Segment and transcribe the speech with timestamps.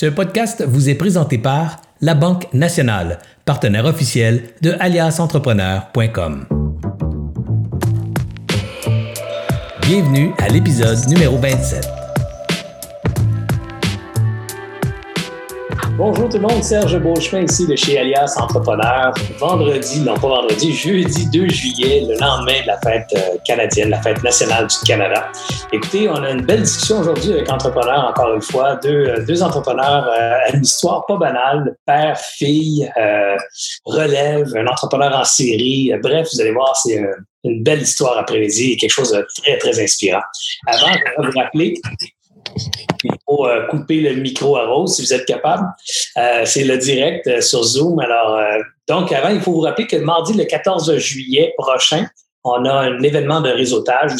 [0.00, 6.46] Ce podcast vous est présenté par La Banque Nationale, partenaire officiel de aliasentrepreneur.com.
[9.82, 11.99] Bienvenue à l'épisode numéro 27.
[16.00, 19.12] Bonjour tout le monde, Serge Beauchemin ici de chez Alias Entrepreneur.
[19.36, 24.00] Vendredi, non pas vendredi, jeudi 2 juillet, le lendemain de la fête euh, canadienne, la
[24.00, 25.30] fête nationale du Canada.
[25.70, 30.08] Écoutez, on a une belle discussion aujourd'hui avec Entrepreneur, encore une fois, deux, euh, entrepreneurs
[30.08, 32.90] euh, à une histoire pas banale, père, fille,
[33.84, 35.92] relève, un entrepreneur en série.
[36.02, 36.98] bref, vous allez voir, c'est
[37.44, 40.22] une belle histoire après-midi et quelque chose de très, très inspirant.
[40.66, 41.74] Avant, je vais vous rappeler
[43.38, 45.66] euh, couper le micro à Rose si vous êtes capable.
[46.16, 48.00] Euh, c'est le direct euh, sur Zoom.
[48.00, 48.40] Alors,
[48.88, 52.06] donc, avant, il faut vous rappeler que mardi, le 14 juillet prochain,
[52.44, 54.12] on a un événement de réseautage.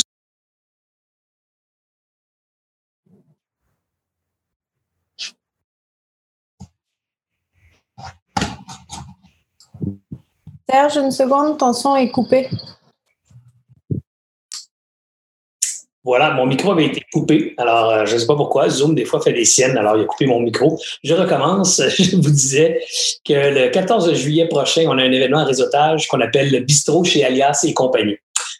[10.68, 12.48] Serge, une seconde, ton son est coupé.
[16.02, 17.54] Voilà, mon micro avait été coupé.
[17.58, 18.70] Alors, euh, je ne sais pas pourquoi.
[18.70, 19.76] Zoom, des fois, fait des siennes.
[19.76, 20.80] Alors, il a coupé mon micro.
[21.04, 21.82] Je recommence.
[21.98, 22.80] Je vous disais
[23.26, 27.04] que le 14 juillet prochain, on a un événement à réseautage qu'on appelle le bistrot
[27.04, 28.16] chez Alias et compagnie.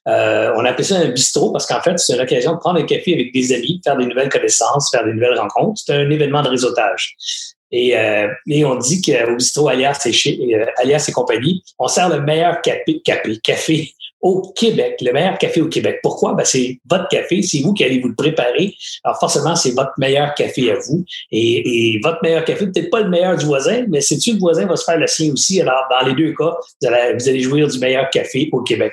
[0.09, 3.15] Euh, on appelle ça un bistrot parce qu'en fait, c'est l'occasion de prendre un café
[3.15, 5.81] avec des amis, faire des nouvelles connaissances, faire des nouvelles rencontres.
[5.85, 7.17] C'est un événement de réseautage.
[7.73, 12.09] Et, euh, et on dit qu'au bistrot Alias et, euh, Alias et compagnie, on sert
[12.09, 13.01] le meilleur café,
[13.43, 16.01] café au Québec, le meilleur café au Québec.
[16.03, 16.35] Pourquoi?
[16.35, 18.75] Ben, c'est votre café, c'est vous qui allez vous le préparer.
[19.05, 21.05] Alors forcément, c'est votre meilleur café à vous.
[21.33, 24.39] Et, et votre meilleur café, peut-être pas le meilleur du voisin, mais c'est tu le
[24.39, 25.61] voisin va se faire le sien aussi?
[25.61, 28.93] Alors, dans les deux cas, vous allez, vous allez jouir du meilleur café au Québec.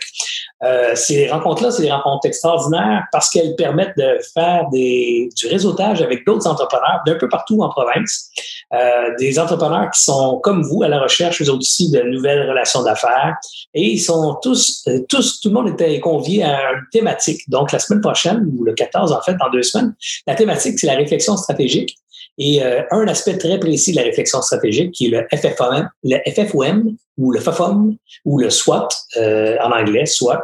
[0.64, 6.02] Euh, ces rencontres-là, c'est des rencontres extraordinaires parce qu'elles permettent de faire des, du réseautage
[6.02, 8.30] avec d'autres entrepreneurs d'un peu partout en province.
[8.74, 12.84] Euh, des entrepreneurs qui sont comme vous à la recherche, eux aussi, de nouvelles relations
[12.84, 13.36] d'affaires.
[13.74, 17.42] Et ils sont tous, euh, tout le monde était convié à une thématique.
[17.50, 19.94] Donc, la semaine prochaine, ou le 14, en fait, dans deux semaines,
[20.26, 21.98] la thématique, c'est la réflexion stratégique.
[22.38, 26.18] Et euh, un aspect très précis de la réflexion stratégique, qui est le FFOM, le
[26.32, 27.96] FFOM ou le FFOM
[28.26, 30.42] ou le SWOT euh, en anglais, SWOT.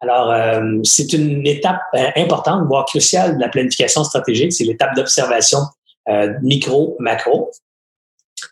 [0.00, 1.80] Alors, euh, c'est une étape
[2.16, 4.52] importante, voire cruciale de la planification stratégique.
[4.52, 5.60] C'est l'étape d'observation
[6.42, 7.50] micro-macro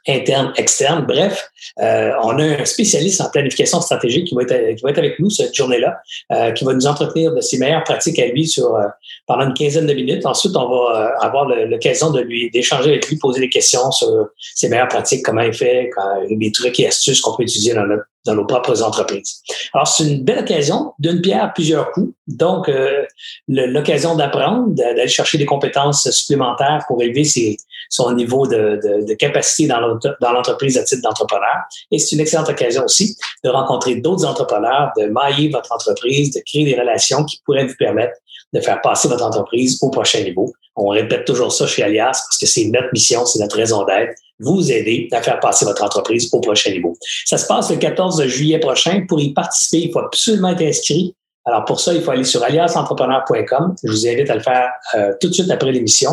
[0.09, 1.05] interne, externe.
[1.07, 4.99] Bref, euh, on a un spécialiste en planification stratégique qui va être, qui va être
[4.99, 5.99] avec nous cette journée-là,
[6.33, 8.87] euh, qui va nous entretenir de ses meilleures pratiques à lui sur euh,
[9.27, 10.27] pendant une quinzaine de minutes.
[10.27, 14.09] Ensuite, on va avoir l'occasion de lui d'échanger avec lui, poser des questions sur
[14.39, 15.91] ses meilleures pratiques, comment il fait,
[16.31, 19.43] des trucs et astuces qu'on peut utiliser dans notre dans nos propres entreprises.
[19.73, 22.13] Alors, c'est une belle occasion d'une pierre plusieurs coups.
[22.27, 23.05] Donc, euh,
[23.49, 27.57] l'occasion d'apprendre, d'aller chercher des compétences supplémentaires pour élever ses,
[27.89, 31.65] son niveau de, de, de capacité dans l'entreprise à titre d'entrepreneur.
[31.91, 36.41] Et c'est une excellente occasion aussi de rencontrer d'autres entrepreneurs, de mailler votre entreprise, de
[36.45, 38.15] créer des relations qui pourraient vous permettre
[38.57, 40.53] de faire passer votre entreprise au prochain niveau.
[40.77, 44.15] On répète toujours ça chez Alias parce que c'est notre mission, c'est notre raison d'être,
[44.41, 46.97] vous aider à faire passer votre entreprise au prochain niveau.
[47.25, 49.05] Ça se passe le 14 juillet prochain.
[49.09, 51.15] Pour y participer, il faut absolument être inscrit.
[51.45, 53.77] Alors pour ça, il faut aller sur aliasentrepreneur.com.
[53.85, 56.11] Je vous invite à le faire euh, tout de suite après l'émission.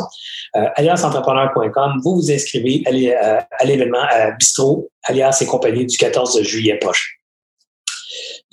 [0.56, 6.42] Euh, aliasentrepreneur.com, vous vous inscrivez à euh, l'événement à Bistro, Alias et compagnie du 14
[6.44, 7.23] juillet prochain.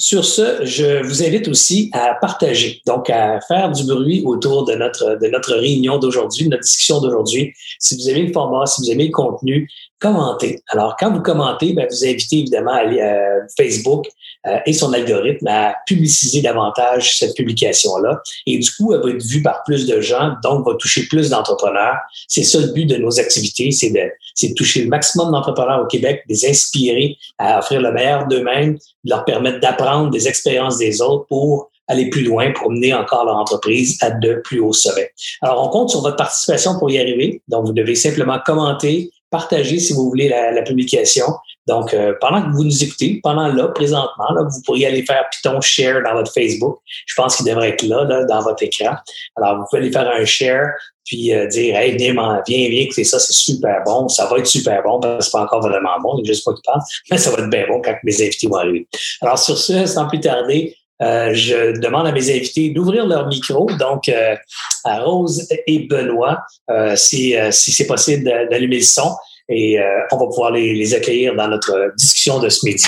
[0.00, 4.72] Sur ce, je vous invite aussi à partager, donc à faire du bruit autour de
[4.72, 7.52] notre, de notre réunion d'aujourd'hui, de notre discussion d'aujourd'hui.
[7.78, 9.68] Si vous aimez le format, si vous aimez le contenu,
[10.00, 10.62] commentez.
[10.68, 14.06] Alors, quand vous commentez, ben, vous invitez évidemment à à Facebook
[14.46, 18.20] euh, et son algorithme à publiciser davantage cette publication-là.
[18.46, 21.30] Et du coup, elle va être vue par plus de gens, donc va toucher plus
[21.30, 21.98] d'entrepreneurs.
[22.26, 25.86] C'est ça le but de nos activités, c'est de, de toucher le maximum d'entrepreneurs au
[25.86, 31.02] Québec, les inspirer à offrir le meilleur d'eux-mêmes, de leur permettre d'apprendre des expériences des
[31.02, 35.10] autres pour aller plus loin, pour mener encore leur entreprise à de plus hauts sommets.
[35.42, 37.42] Alors, on compte sur votre participation pour y arriver.
[37.48, 41.26] Donc, vous devez simplement commenter, partager si vous voulez la, la publication.
[41.66, 45.24] Donc, euh, pendant que vous nous écoutez, pendant là, présentement, là, vous pourriez aller faire
[45.30, 46.78] Python Share dans votre Facebook.
[47.06, 48.96] Je pense qu'il devrait être là, là, dans votre écran.
[49.36, 50.70] Alors, vous pouvez aller faire un share,
[51.06, 54.46] puis euh, dire Hey, viens, viens, viens écouter ça, c'est super bon, ça va être
[54.46, 56.80] super bon, parce que c'est pas encore vraiment bon, je sais pas qui parle,
[57.10, 58.88] mais ça va être bien bon quand mes invités vont arriver.
[59.20, 63.70] Alors, sur ce, sans plus tarder, euh, je demande à mes invités d'ouvrir leur micro,
[63.78, 64.36] donc euh,
[64.84, 69.14] à Rose et Benoît, euh, si, si c'est possible d'allumer le son,
[69.48, 69.80] et
[70.12, 72.86] on va pouvoir les, les, accueillir dans notre discussion de ce midi.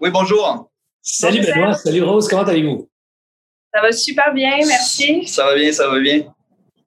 [0.00, 0.70] Oui, bonjour.
[1.02, 2.88] Salut Benoît, salut Rose, comment allez-vous?
[3.72, 5.26] Ça va super bien, merci.
[5.28, 6.24] Ça va bien, ça va bien.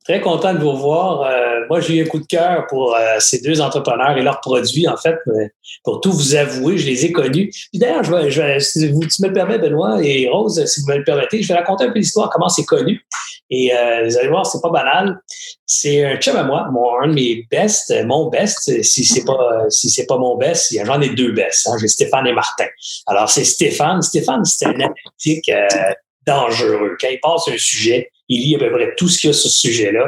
[0.03, 1.21] Très content de vous revoir.
[1.21, 4.41] Euh, moi, j'ai eu un coup de cœur pour euh, ces deux entrepreneurs et leurs
[4.41, 5.15] produits, en fait.
[5.83, 7.51] pour tout vous avouer, je les ai connus.
[7.73, 10.97] d'ailleurs, je je si vous, tu me le permets, Benoît et Rose, si vous me
[10.97, 13.05] le permettez, je vais raconter un peu l'histoire, comment c'est connu.
[13.49, 15.21] Et euh, vous allez voir, c'est pas banal.
[15.65, 18.83] C'est un chum à moi, mon, un de mes best, mon best.
[18.83, 21.67] Si c'est pas si c'est pas mon best, j'en ai deux best.
[21.67, 21.77] Hein.
[21.79, 22.65] J'ai Stéphane et Martin.
[23.07, 24.01] Alors c'est Stéphane.
[24.01, 25.49] Stéphane, c'est un analytique
[26.25, 26.97] dangereux.
[26.99, 29.33] Quand il passe un sujet, il lit à peu près tout ce qu'il y a
[29.33, 30.07] sur ce sujet-là.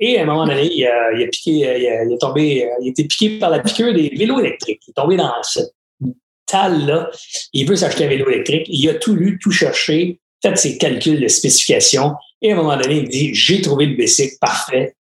[0.00, 2.90] Et à un moment donné, il a, il piqué, il a, il tombé, il a
[2.90, 4.82] été piqué par la piqûre des vélos électriques.
[4.86, 5.60] Il est tombé dans ce
[6.46, 7.10] tal-là.
[7.52, 8.66] Il veut s'acheter un vélo électrique.
[8.68, 12.14] Il a tout lu, tout cherché, fait ses calculs de spécifications.
[12.42, 14.94] Et à un moment donné, il dit, j'ai trouvé le basic parfait,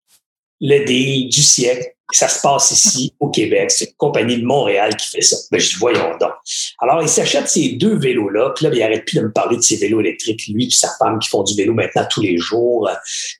[0.61, 3.71] le D du siècle ça se passe ici au Québec.
[3.71, 5.35] C'est une compagnie de Montréal qui fait ça.
[5.51, 6.31] Ben, je dis, voyons donc.
[6.79, 9.57] Alors, il s'achète ces deux vélos-là, puis là, ben, il arrête plus de me parler
[9.57, 10.47] de ces vélos électriques.
[10.47, 12.87] Lui et sa femme qui font du vélo maintenant tous les jours.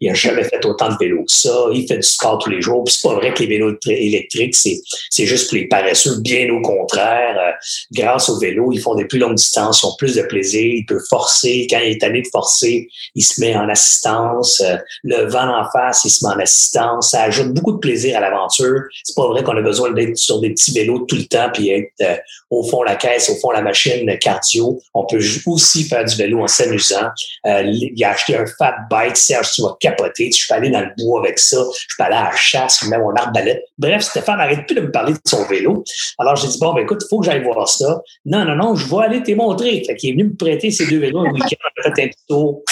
[0.02, 1.68] Il n'a jamais fait autant de vélos que ça.
[1.74, 2.84] Il fait du sport tous les jours.
[2.84, 6.20] Puis c'est pas vrai que les vélos électriques, c'est, juste pour les paresseux.
[6.22, 7.38] Bien au contraire.
[7.38, 7.52] Euh,
[7.92, 10.64] grâce aux vélos, ils font des plus longues distances, ils ont plus de plaisir.
[10.64, 11.68] Il peut forcer.
[11.70, 14.62] Quand il est allé de forcer, il se met en assistance.
[14.62, 17.12] Euh, le vent en face, il se met en assistance.
[17.12, 20.40] Ça ajoute beaucoup de plaisir à l'aventure c'est pas vrai qu'on a besoin d'être sur
[20.40, 22.16] des petits vélos tout le temps puis être euh,
[22.50, 24.80] au fond la caisse, au fond la machine cardio.
[24.94, 27.10] On peut aussi faire du vélo en s'amusant.
[27.46, 29.18] Euh, il a acheté un fat bike.
[29.18, 30.32] Serge, tu vas capoter.
[30.32, 31.58] Je peux aller dans le bois avec ça.
[31.90, 33.64] Je peux aller à la chasse, mets mon arbalète.
[33.78, 35.84] Bref, Stéphane n'arrête plus de me parler de son vélo.
[36.20, 38.02] Alors, j'ai dit, bon, ben, écoute, il faut que j'aille voir ça.
[38.26, 39.84] Non, non, non, je vais aller te montrer.
[39.86, 41.56] Fait qu'il est venu me prêter ces deux vélos un week-end.
[41.64, 42.64] On a fait un petit tour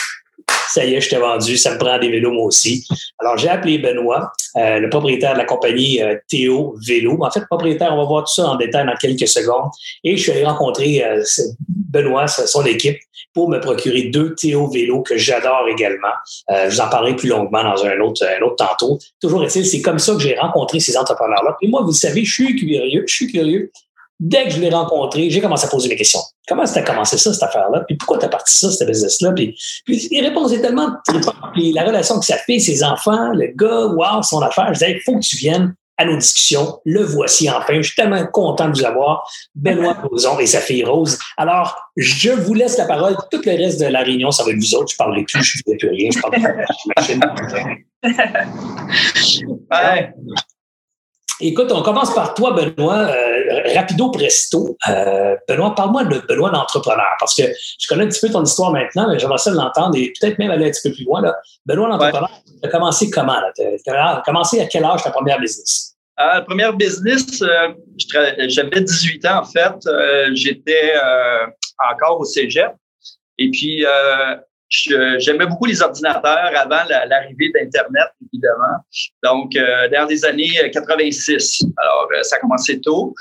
[0.69, 2.86] ça y est, je t'ai vendu, ça me prend des vélos moi aussi.
[3.19, 7.18] Alors, j'ai appelé Benoît, euh, le propriétaire de la compagnie euh, Théo Vélo.
[7.21, 9.69] En fait, propriétaire, on va voir tout ça en détail dans quelques secondes.
[10.04, 11.24] Et je suis allé rencontrer euh,
[11.68, 12.98] Benoît, son équipe,
[13.33, 16.13] pour me procurer deux Théo Vélo que j'adore également.
[16.50, 19.00] je vous en parlerai plus longuement dans un autre, un autre tantôt.
[19.19, 21.57] Toujours est-il, c'est comme ça que j'ai rencontré ces entrepreneurs-là.
[21.62, 23.71] Et moi, vous le savez, je suis curieux, je suis curieux.
[24.23, 26.21] Dès que je l'ai rencontré, j'ai commencé à poser mes questions.
[26.47, 27.83] Comment ça a commencé ça, cette affaire-là?
[27.85, 29.33] Puis pourquoi tu as parti ça, cette business-là?
[29.33, 29.53] Puis,
[29.85, 30.91] puis les réponses étaient tellement
[31.53, 34.67] Puis la relation que ça fait, ses enfants, le gars, wow, son affaire.
[34.69, 36.79] Je disais, il faut que tu viennes à nos discussions.
[36.85, 37.73] Le voici enfin.
[37.75, 39.29] Je suis tellement content de vous avoir.
[39.55, 41.19] Benoît Roson et sa fille Rose.
[41.35, 43.17] Alors, je vous laisse la parole.
[43.29, 44.87] Tout le reste de la réunion, ça va être vous autres.
[44.91, 46.09] Je ne parlerai plus, je ne dis plus rien.
[46.11, 46.21] Je
[49.69, 50.13] parle
[51.39, 53.09] Écoute, on commence par toi, Benoît.
[53.09, 53.33] Euh,
[53.75, 54.77] rapido presto.
[54.87, 58.71] Euh, Benoît, parle-moi de Benoît l'entrepreneur, parce que je connais un petit peu ton histoire
[58.71, 61.21] maintenant, mais j'aimerais ça l'entendre et peut-être même aller un petit peu plus loin.
[61.21, 61.35] Là.
[61.65, 63.37] Benoît l'entrepreneur, tu as commencé comment?
[63.55, 65.95] Tu as commencé à quel âge ta première business?
[66.19, 67.73] Euh, première business, euh,
[68.47, 69.73] j'avais 18 ans en fait.
[70.33, 70.93] J'étais
[71.91, 72.71] encore au cégep.
[73.39, 73.83] Et puis,
[75.19, 78.77] j'aimais beaucoup les ordinateurs avant l'arrivée d'Internet, évidemment.
[79.23, 81.63] Donc, euh, dans les années 86.
[81.77, 83.13] Alors, euh, ça a commencé tôt.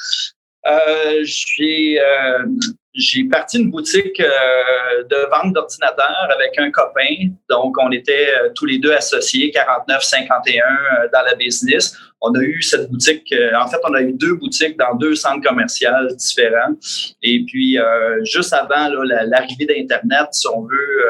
[0.66, 2.46] Euh, j'ai euh,
[2.94, 7.30] j'ai parti une boutique euh, de vente d'ordinateurs avec un copain.
[7.48, 11.96] Donc, on était euh, tous les deux associés, 49-51 euh, dans la business.
[12.20, 15.42] On a eu cette boutique, en fait, on a eu deux boutiques dans deux centres
[15.46, 16.74] commerciaux différents.
[17.20, 17.76] Et puis,
[18.22, 21.04] juste avant l'arrivée d'Internet, si on veut,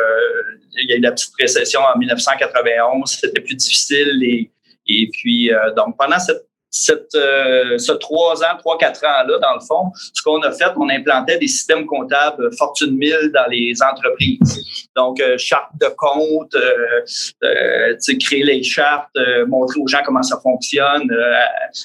[0.79, 4.23] il y a eu la petite récession en 1991, c'était plus difficile.
[4.23, 4.51] Et,
[4.87, 9.61] et puis, donc, pendant cette cette, euh, ce trois ans, trois, quatre ans-là, dans le
[9.61, 14.89] fond, ce qu'on a fait, on implantait des systèmes comptables Fortune 1000 dans les entreprises.
[14.97, 17.05] Donc, euh, charte de compte, euh,
[17.45, 21.11] euh créer les chartes, euh, montrer aux gens comment ça fonctionne,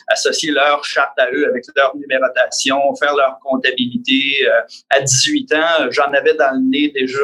[0.08, 4.48] associer leur charte à eux avec leur numérotation, faire leur comptabilité.
[4.90, 7.20] à 18 ans, j'en avais dans le nez déjà.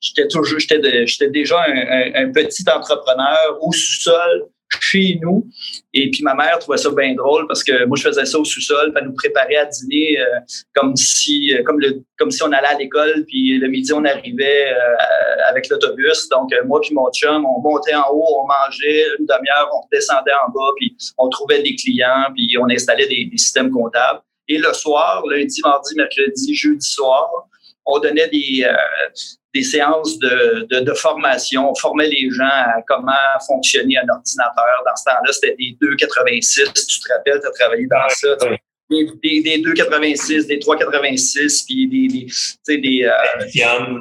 [0.00, 4.48] j'étais toujours, j'étais déjà un, un, petit entrepreneur au sous-sol
[4.80, 5.46] chez nous.
[5.94, 8.44] Et puis ma mère trouvait ça bien drôle parce que moi je faisais ça au
[8.44, 10.24] sous-sol, elle nous préparait à dîner euh,
[10.74, 14.04] comme si euh, comme le comme si on allait à l'école puis le midi on
[14.04, 16.28] arrivait euh, avec l'autobus.
[16.30, 20.32] Donc moi puis mon chum, on montait en haut, on mangeait une demi-heure, on descendait
[20.46, 24.20] en bas puis on trouvait des clients puis on installait des, des systèmes comptables.
[24.50, 27.28] Et le soir, lundi, mardi, mercredi, jeudi soir,
[27.84, 28.66] on donnait des,
[29.58, 31.70] des séances de, de, de, formation.
[31.70, 33.12] On formait les gens à comment
[33.46, 34.82] fonctionner un ordinateur.
[34.86, 36.86] Dans ce temps-là, c'était des 2,86.
[36.86, 38.28] Tu te rappelles, tu as travaillé dans ça.
[38.90, 42.26] Des, des, des 2,86, des 3,86, puis des, des,
[42.66, 44.00] des, des, euh,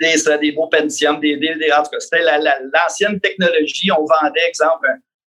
[0.00, 3.90] des, des beaux Pentium, des, des, des en tout cas, c'était l'ancienne technologie.
[3.92, 4.88] On vendait, exemple,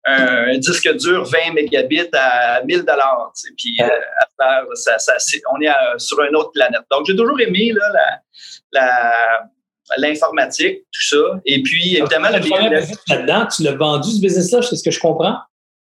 [0.06, 3.34] un, un, disque dur 20 mégabits à 1000 dollars.
[3.58, 5.14] Puis euh, ça, ça,
[5.52, 6.84] on est sur une autre planète.
[6.92, 8.20] Donc, j'ai toujours aimé là, la,
[8.65, 8.65] la,
[9.98, 11.42] l'informatique, tout ça.
[11.46, 12.40] Et puis, évidemment, le
[13.10, 15.38] là-dedans, tu l'as vendu ce business-là, c'est ce que je comprends?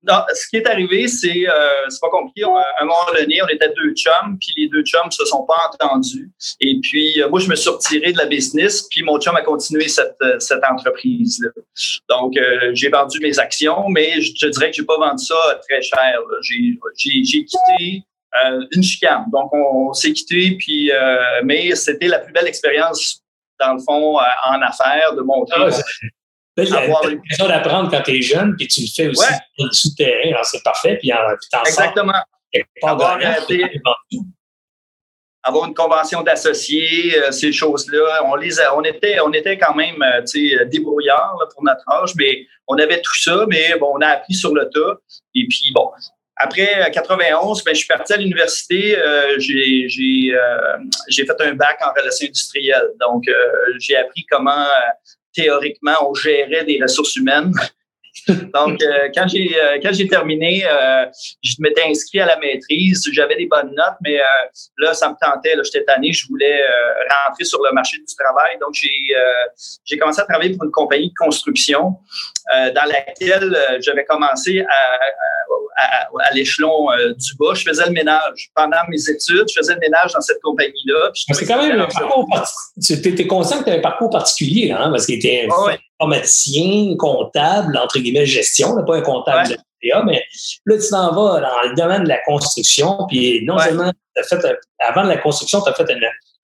[0.06, 2.42] Non, ce qui est arrivé, c'est euh, c'est pas compliqué.
[2.44, 5.56] À un moment donné, on était deux chums, puis les deux chums se sont pas
[5.72, 6.30] entendus.
[6.60, 9.40] Et puis euh, moi, je me suis retiré de la business, puis mon chum a
[9.40, 11.48] continué cette, euh, cette entreprise-là.
[12.10, 15.60] Donc, euh, j'ai vendu mes actions, mais je te dirais que j'ai pas vendu ça
[15.66, 16.18] très cher.
[16.42, 18.02] J'ai quitté
[18.72, 19.24] une chicane.
[19.32, 20.90] Donc, on, s'est quitté, puis
[21.44, 23.22] mais c'était la plus belle expérience
[23.60, 25.60] dans le fond en affaires de montrer.
[26.56, 29.66] Ah, une question d'apprendre quand tu es jeune, puis tu le fais aussi ouais.
[29.72, 31.10] sous le terrain, c'est parfait, puis
[31.50, 32.12] t'en Exactement.
[32.82, 33.18] Avoir,
[35.42, 40.00] avoir, une convention d'associés, euh, ces choses-là, on les on était, on était quand même,
[40.00, 44.34] euh, débrouillards pour notre âge, mais on avait tout ça, mais bon, on a appris
[44.34, 45.00] sur le tas.
[45.34, 45.90] Et puis bon,
[46.36, 48.98] après 91, ben, je suis parti à l'université.
[48.98, 52.90] Euh, j'ai j'ai fait un bac en relations industrielles.
[53.00, 53.24] Donc,
[53.78, 54.66] j'ai appris comment
[55.34, 57.52] théoriquement, on gérait des ressources humaines.
[58.28, 61.04] Donc, euh, quand j'ai euh, quand j'ai terminé, euh,
[61.42, 63.04] je m'étais inscrit à la maîtrise.
[63.12, 64.18] J'avais des bonnes notes, mais
[64.78, 65.54] là, ça me tentait.
[65.64, 66.12] J'étais tanné.
[66.12, 66.62] Je voulais
[67.26, 68.56] rentrer sur le marché du travail.
[68.60, 69.14] Donc, j'ai
[69.84, 71.96] j'ai commencé à travailler pour une compagnie de construction
[72.48, 77.54] dans laquelle j'avais commencé à, à, l'échelon du bas.
[77.54, 79.48] Je faisais le ménage pendant mes études.
[79.48, 81.10] Je faisais le ménage dans cette compagnie-là.
[81.14, 82.28] C'est quand même un parcours.
[82.82, 85.48] Tu étais conscient que tu avais un parcours particulier, hein, parce qu'il était
[86.04, 90.22] informaticien, comptable, entre guillemets, gestion, pas un comptable de l'État, mais
[90.66, 94.58] là, tu t'en vas dans le domaine de la construction, puis non seulement, as fait,
[94.80, 95.86] avant de la construction, tu as fait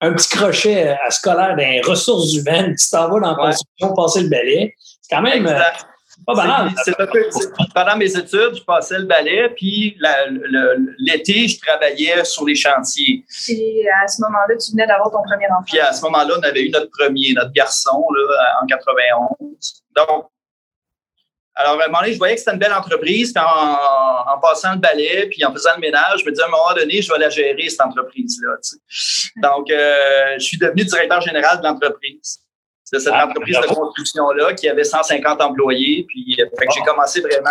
[0.01, 4.23] un petit crochet à scolaire des ressources humaines, tu t'en vas dans la construction, passer
[4.23, 4.75] le balai.
[5.01, 5.47] C'est quand même...
[6.25, 6.69] Pas banal.
[7.73, 9.97] pendant mes études, je passais le balai, puis
[10.99, 13.25] l'été, je travaillais sur les chantiers.
[13.49, 15.63] Et à ce moment-là, tu venais d'avoir ton premier enfant.
[15.65, 19.83] Puis à ce moment-là, on avait eu notre premier, notre garçon, là, en 91.
[19.95, 20.27] Donc,
[21.53, 23.33] alors, à un moment donné, je voyais que c'était une belle entreprise.
[23.33, 26.49] Puis en, passant le balai, puis en faisant le ménage, je me disais, à un
[26.49, 28.55] moment donné, je vais la gérer, cette entreprise-là.
[29.37, 32.39] Donc, euh, je suis devenu directeur général de l'entreprise
[32.93, 36.05] de cette ah, entreprise de construction-là qui avait 150 employés.
[36.07, 36.45] Puis euh,
[36.75, 37.49] j'ai commencé vraiment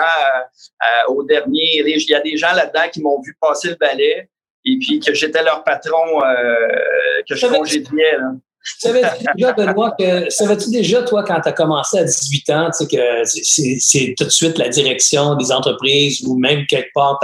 [1.09, 1.83] au dernier.
[1.87, 4.29] Il y a des gens là-dedans qui m'ont vu passer le balai
[4.65, 8.19] et puis que j'étais leur patron, euh, que je congédiais.
[8.63, 12.85] Savais-tu déjà, Benoît, que savais-tu déjà, toi, quand tu as commencé à 18 ans, tu
[12.85, 17.19] sais, que c'est tout de suite la direction des entreprises ou même quelque part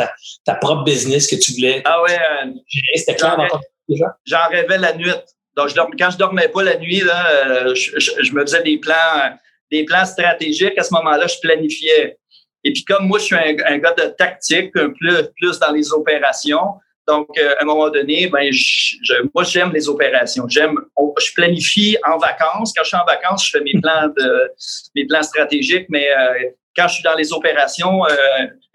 [0.46, 1.82] ta, propre business que tu voulais?
[1.84, 2.14] Ah ouais.
[2.14, 2.52] Euh,
[2.94, 4.16] C'était clair dans ton déjà?
[4.24, 5.10] J'en rêvais la nuit.
[5.56, 9.38] Donc, je quand je dormais pas la nuit, là, euh, je, me faisais des plans,
[9.72, 10.78] des plans stratégiques.
[10.78, 12.18] À ce moment-là, je planifiais.
[12.62, 15.92] Et puis, comme moi, je suis un, gars de tactique, un plus, plus dans les
[15.92, 16.74] opérations.
[17.08, 20.46] Donc, euh, à un moment donné, ben, je, moi, j'aime les opérations.
[20.48, 20.76] J'aime,
[21.18, 22.74] je planifie en vacances.
[22.76, 24.50] Quand je suis en vacances, je fais mes plans de,
[24.94, 25.86] mes plans stratégiques.
[25.88, 28.02] Mais euh, quand je suis dans les opérations,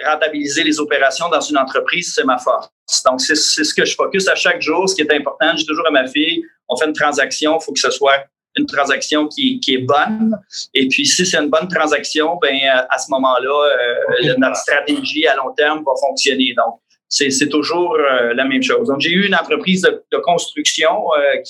[0.03, 2.69] rentabiliser les opérations dans une entreprise, c'est ma force.
[3.05, 4.89] Donc, c'est ce que je focus à chaque jour.
[4.89, 7.73] Ce qui est important, j'ai toujours à ma fille, on fait une transaction, il faut
[7.73, 8.25] que ce soit
[8.57, 10.37] une transaction qui, qui, est bonne.
[10.73, 12.53] Et puis, si c'est une bonne transaction, ben
[12.89, 16.53] à ce moment-là, euh, notre stratégie à long terme va fonctionner.
[16.57, 18.87] Donc, c'est toujours euh, la même chose.
[18.87, 21.41] Donc, j'ai eu une entreprise de, de construction euh,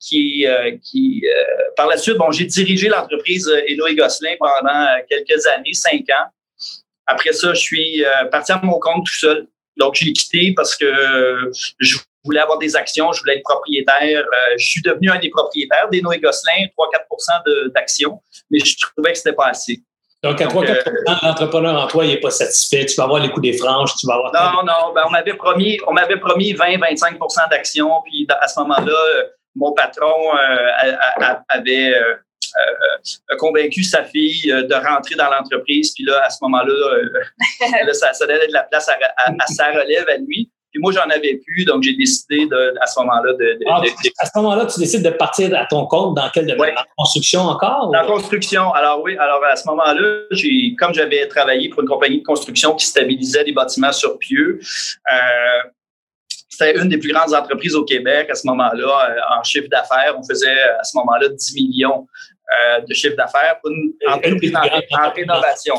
[0.00, 0.46] qui,
[0.82, 1.22] qui, qui
[1.76, 6.28] par la suite, bon, j'ai dirigé l'entreprise Eloy Gosselin pendant quelques années, cinq ans.
[7.06, 9.46] Après ça, je suis parti à mon compte tout seul.
[9.78, 10.86] Donc, j'ai quitté parce que
[11.78, 14.24] je voulais avoir des actions, je voulais être propriétaire.
[14.24, 19.12] Euh, je suis devenu un des propriétaires des Noé Gosselin, 3-4 d'actions, mais je trouvais
[19.12, 19.80] que c'était pas assez.
[20.22, 22.84] Donc, à 3-4% euh, l'entrepreneur en toi, il n'est pas satisfait.
[22.86, 24.32] Tu vas avoir les coups des franges, tu vas avoir.
[24.32, 29.24] Non, non, ben, on m'avait promis, on m'avait promis 20-25% d'actions, puis à ce moment-là,
[29.58, 30.96] mon patron euh,
[31.48, 31.94] avait
[33.38, 35.92] convaincu sa fille de rentrer dans l'entreprise.
[35.94, 36.74] Puis là, à ce moment-là,
[37.92, 40.50] ça, ça, donnait de la place à, sa relève à lui.
[40.70, 43.80] Puis moi, j'en avais plus, donc j'ai décidé de, à ce moment-là de, ah,
[44.20, 46.74] À ce moment-là, tu décides de partir à ton compte dans quel domaine?
[46.76, 47.90] En construction encore?
[47.90, 48.72] La construction.
[48.74, 52.74] Alors oui, alors à ce moment-là, j'ai, comme j'avais travaillé pour une compagnie de construction
[52.74, 54.60] qui stabilisait des bâtiments sur pieux,
[55.10, 55.68] euh,
[56.48, 60.14] c'était une des plus grandes entreprises au Québec à ce moment-là euh, en chiffre d'affaires.
[60.18, 62.06] On faisait à ce moment-là 10 millions
[62.48, 65.74] euh, de chiffre d'affaires pour une entreprise en, rénovation.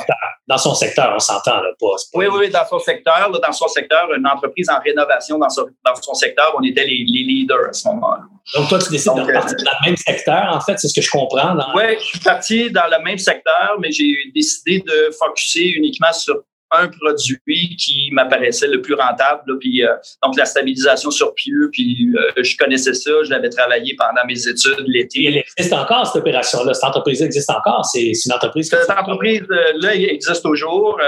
[0.48, 4.08] Dans son secteur, on s'entend, là, pas, Oui, oui, dans son secteur, dans son secteur,
[4.16, 7.74] une entreprise en rénovation dans son, dans son secteur, on était les, les leaders à
[7.74, 8.24] ce moment-là.
[8.54, 10.94] Donc, toi, tu décides de partir euh, dans le même secteur, en fait, c'est ce
[10.94, 11.56] que je comprends.
[11.74, 16.36] Oui, je suis parti dans le même secteur, mais j'ai décidé de focuser uniquement sur
[16.72, 19.58] un produit qui m'apparaissait le plus rentable.
[19.60, 23.96] puis, euh, donc, la stabilisation sur pieux, puis euh, je connaissais ça, je l'avais travaillé
[23.98, 25.26] pendant mes études l'été.
[25.26, 26.74] Elle existe encore, cette opération-là?
[26.74, 27.86] Cette entreprise existe encore?
[27.86, 28.70] C'est une entreprise...
[28.70, 31.00] Cette entreprise-là existe toujours.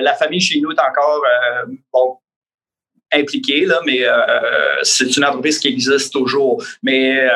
[0.00, 1.22] la famille chez nous est encore,
[1.92, 2.16] bon,
[3.12, 4.04] impliquée, là, mais
[4.82, 6.62] c'est une entreprise qui existe toujours.
[6.82, 7.26] Mais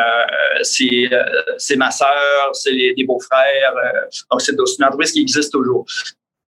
[0.62, 3.74] c'est ma sœur, c'est des beaux-frères.
[4.30, 5.84] donc, c'est une entreprise qui existe toujours.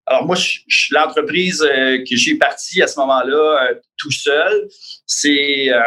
[0.07, 4.67] Alors moi, je, l'entreprise euh, que j'ai partie à ce moment-là euh, tout seul,
[5.07, 5.79] c'est euh,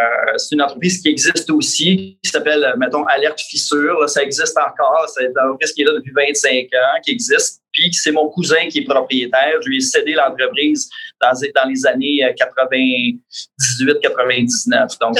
[0.51, 4.09] une entreprise qui existe aussi, qui s'appelle, mettons, Alerte Fissure.
[4.09, 5.09] ça existe encore.
[5.15, 7.63] C'est une entreprise qui est là depuis 25 ans, qui existe.
[7.71, 9.63] Puis c'est mon cousin qui est propriétaire.
[9.63, 14.99] Je lui ai cédé l'entreprise dans, dans, les années 98-99.
[15.01, 15.17] Donc,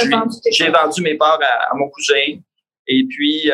[0.51, 2.37] j'ai vendu mes parts à, à, mon cousin.
[2.87, 3.49] Et puis,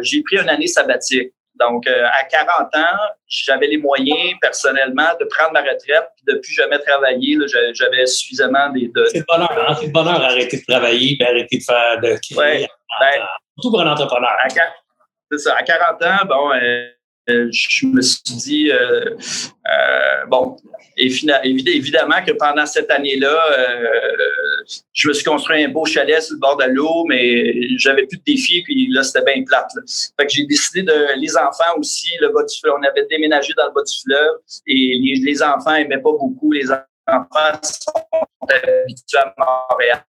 [0.00, 1.30] j'ai pris une année sabbatique.
[1.58, 6.38] Donc, euh, à 40 ans, j'avais les moyens personnellement de prendre ma retraite et de
[6.38, 7.36] plus jamais travailler.
[7.74, 8.90] J'avais suffisamment des.
[9.10, 9.74] C'est le bonheur, hein?
[9.78, 12.68] C'est le bonheur d'arrêter de travailler et arrêter de faire de créer.
[13.00, 13.22] Ben,
[13.56, 14.30] surtout pour un entrepreneur.
[15.30, 15.56] C'est ça.
[15.56, 16.88] À 40 ans, bon, euh,
[17.26, 20.56] je me suis dit, euh, euh, bon,
[20.96, 23.38] évidemment que pendant cette année-là,
[24.92, 28.18] je me suis construit un beau chalet sur le bord de l'eau, mais j'avais plus
[28.18, 29.70] de défis, puis là, c'était bien plate.
[30.18, 31.18] Fait que j'ai décidé de.
[31.20, 34.36] Les enfants aussi, le bas du fleuve, on avait déménagé dans le bas du fleuve,
[34.66, 36.52] et les, les enfants n'aimaient pas beaucoup.
[36.52, 40.04] Les enfants sont habitués à Montréal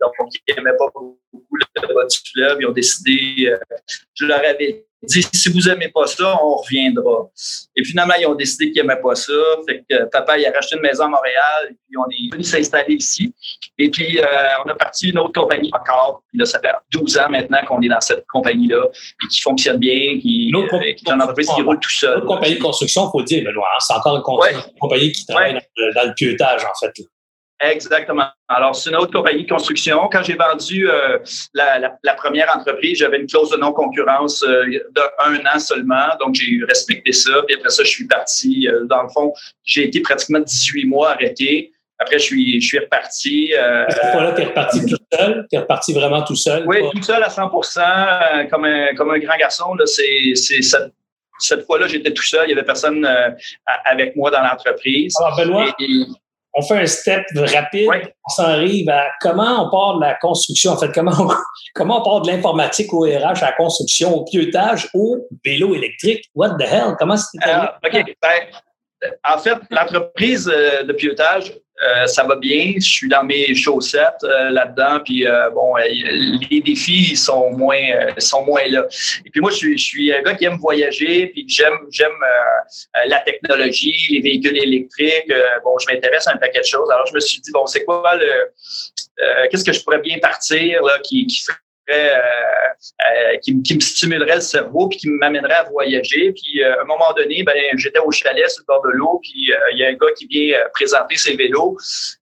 [0.00, 0.12] donc
[0.46, 1.18] ils n'aimaient pas beaucoup
[1.52, 2.58] le bas du fleuve.
[2.60, 3.58] Ils ont décidé, euh,
[4.14, 7.30] je leur avais dit, si vous n'aimez pas ça, on reviendra.
[7.74, 9.32] Et finalement, ils ont décidé qu'ils n'aimaient pas ça.
[9.66, 12.44] Fait que papa, il a racheté une maison à Montréal, et puis on est venu
[12.44, 13.34] s'installer ici.
[13.78, 14.24] Et puis, euh,
[14.64, 16.22] on a parti une autre compagnie encore.
[16.28, 18.84] Puis là, ça fait 12 ans maintenant qu'on est dans cette compagnie-là,
[19.24, 22.20] et qui fonctionne bien, qui, euh, qui est une entreprise qui roule tout seul.
[22.20, 25.54] Une compagnie de construction, il faut dire, Benoît, hein, c'est encore une, compagnie qui travaille
[25.54, 26.92] dans, le pieutage, en fait.
[27.60, 28.28] Exactement.
[28.48, 30.08] Alors, c'est une autre compagnie de construction.
[30.10, 31.18] Quand j'ai vendu euh,
[31.52, 36.08] la, la, première entreprise, j'avais une clause de non-concurrence euh, de un an seulement.
[36.20, 37.42] Donc, j'ai respecté ça.
[37.46, 38.66] Puis après ça, je suis parti.
[38.66, 41.72] Euh, dans le fond, j'ai été pratiquement 18 mois arrêté.
[41.98, 43.52] Après, je suis, je suis reparti.
[43.54, 45.46] Euh, cette fois-là, tu es reparti tout seul?
[45.50, 46.64] Tu es reparti vraiment tout seul?
[46.66, 47.50] Oui, tout seul à 100
[48.50, 49.76] comme un, comme un grand garçon.
[49.84, 50.92] C'est cette,
[51.38, 52.44] cette fois-là, j'étais tout seul.
[52.44, 53.06] Il n'y avait personne
[53.84, 55.14] avec moi dans l'entreprise.
[55.20, 55.74] Alors, Benoît,
[56.54, 60.72] on fait un step rapide, on s'en arrive à comment on part de la construction,
[60.72, 61.28] en fait, comment on,
[61.74, 66.24] comment on part de l'informatique au RH à la construction, au pieutage, au vélo électrique.
[66.34, 66.94] What the hell?
[66.98, 68.14] Comment c'est euh, OK.
[68.22, 72.74] Ben, en fait, l'entreprise euh, de pieutage, euh, ça va bien.
[72.76, 77.80] Je suis dans mes chaussettes euh, là-dedans, puis euh, bon, les défis sont moins
[78.18, 78.86] sont moins là.
[79.24, 82.12] Et puis moi, je suis, je suis un gars qui aime voyager, puis j'aime j'aime
[83.06, 85.32] la technologie, les véhicules électriques.
[85.64, 86.90] bon, je m'intéresse à un paquet de choses.
[86.90, 88.52] Alors je me suis dit bon, c'est quoi le
[89.50, 91.42] qu'est-ce que je pourrais bien partir là, qui, qui
[91.90, 92.18] euh,
[93.12, 96.32] euh, qui, me stimulerait le cerveau puis qui m'amènerait à voyager.
[96.32, 99.20] Puis euh, à un moment donné, ben, j'étais au chalet sur le bord de l'eau,
[99.22, 101.76] puis il y a un gars qui vient présenter ses vélos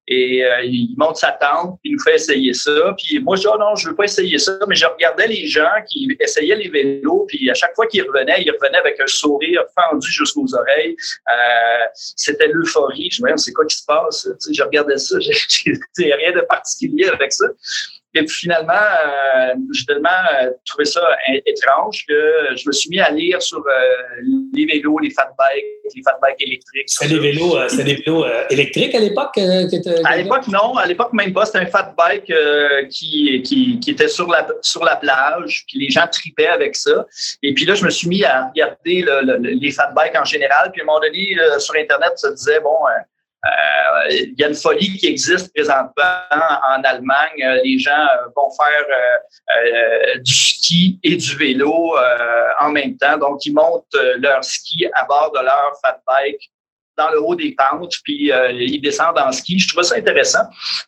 [0.08, 2.94] et il monte sa tente, puis il nous fait essayer ça.
[2.96, 5.46] Puis moi, je dis, oh non, je veux pas essayer ça, mais je regardais les
[5.46, 9.06] gens qui essayaient les vélos, puis à chaque fois qu'ils revenaient, ils revenaient avec un
[9.06, 10.96] sourire fendu jusqu'aux oreilles.
[11.94, 13.10] C'était l'euphorie.
[13.12, 14.22] Je me disais, c'est quoi qui se passe?
[14.22, 17.46] Tu sais, je regardais ça, j'ai rien de particulier avec ça.
[18.18, 21.00] Et puis finalement, euh, j'ai tellement euh, trouvé ça
[21.46, 23.62] étrange que je me suis mis à lire sur euh,
[24.54, 26.88] les vélos, les fat bikes, les fat bikes électriques.
[26.88, 29.38] C'est des vélos, c'est des vélos électriques à l'époque?
[29.38, 30.76] à l'époque, non.
[30.76, 31.46] À l'époque, même pas.
[31.46, 32.32] C'était un fat bike
[32.90, 37.06] qui, qui, qui, était sur la, sur la plage, puis les gens tripaient avec ça.
[37.42, 39.04] Et puis là, je me suis mis à regarder
[39.38, 40.72] les fat bikes en général.
[40.72, 43.00] Puis à un moment donné, sur Internet, ça disait, bon, euh,
[44.10, 47.42] il y a une folie qui existe présentement en Allemagne.
[47.42, 51.96] Euh, les gens euh, vont faire du ski et du vélo
[52.60, 53.18] en même temps.
[53.18, 53.84] Donc, ils montent
[54.18, 56.50] leur ski à bord de leur fat bike
[56.96, 59.58] dans le haut des pentes, puis ils descendent en ski.
[59.58, 60.44] Je trouve ça intéressant.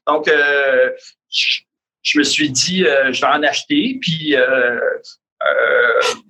[0.06, 0.28] Donc,
[1.30, 4.34] je, me suis dit, je vais en acheter, puis,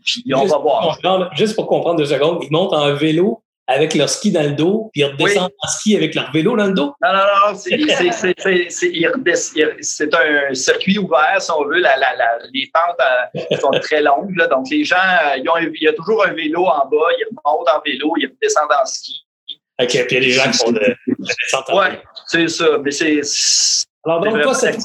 [0.04, 1.34] puis on va voir.
[1.34, 4.90] juste pour comprendre deux secondes, ils montent en vélo avec leur ski dans le dos,
[4.92, 6.92] puis ils redescendent en ski avec leur vélo dans le dos?
[7.00, 7.54] Non, non, non.
[7.56, 7.74] C'est
[10.14, 11.78] un circuit ouvert, si on veut.
[11.78, 12.98] La, la, la, les pentes
[13.36, 14.36] euh, sont très longues.
[14.36, 17.12] Là, donc, les gens, euh, ils ont, il y a toujours un vélo en bas.
[17.18, 19.24] Ils remontent en vélo, ils descendent en ski.
[19.80, 21.86] OK, puis il y a des gens qui font de, de descente Oui,
[22.26, 22.78] c'est ça.
[22.82, 23.20] Mais c'est
[24.04, 24.80] alors, donc, pas cette,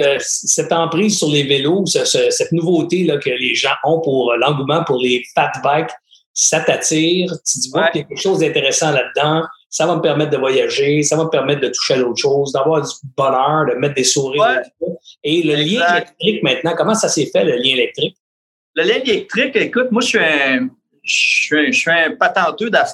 [0.00, 4.82] euh, cette, emprise sur les vélos, cette nouveauté là, que les gens ont pour l'engouement
[4.84, 5.90] pour les fat bikes,
[6.42, 10.00] ça t'attire, tu dis, bon, il y a quelque chose d'intéressant là-dedans, ça va me
[10.00, 13.66] permettre de voyager, ça va me permettre de toucher à d'autres choses, d'avoir du bonheur,
[13.66, 14.62] de mettre des sourires.
[15.22, 18.16] Et le lien électrique maintenant, comment ça s'est fait, le lien électrique?
[18.74, 20.70] Le lien électrique, écoute, moi, je suis un,
[21.02, 22.84] je suis, un, patenteux de, de,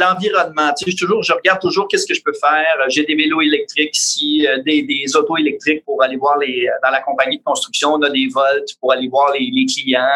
[0.00, 0.72] l'environnement.
[0.76, 2.76] Tu sais, je, toujours, je regarde toujours qu'est-ce que je peux faire.
[2.88, 6.68] J'ai des vélos électriques ici, euh, des, des autos électriques pour aller voir les.
[6.82, 10.06] Dans la compagnie de construction, on a des volts pour aller voir les, les clients.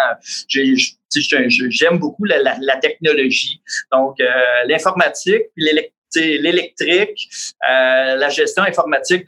[0.49, 3.61] J'aime beaucoup la, la, technologie.
[3.93, 4.27] Donc, euh,
[4.67, 5.69] l'informatique, puis
[6.15, 7.29] l'électrique,
[7.69, 9.27] euh, la gestion informatique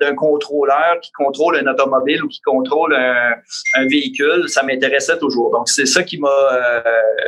[0.00, 5.50] d'un contrôleur qui contrôle un automobile ou qui contrôle un, véhicule, ça m'intéressait toujours.
[5.50, 6.28] Donc, c'est ça qui m'a...
[6.28, 6.82] Euh,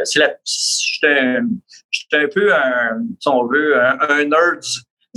[0.05, 1.49] J'étais un,
[2.13, 4.63] un, peu, un, si on veut, un, nerd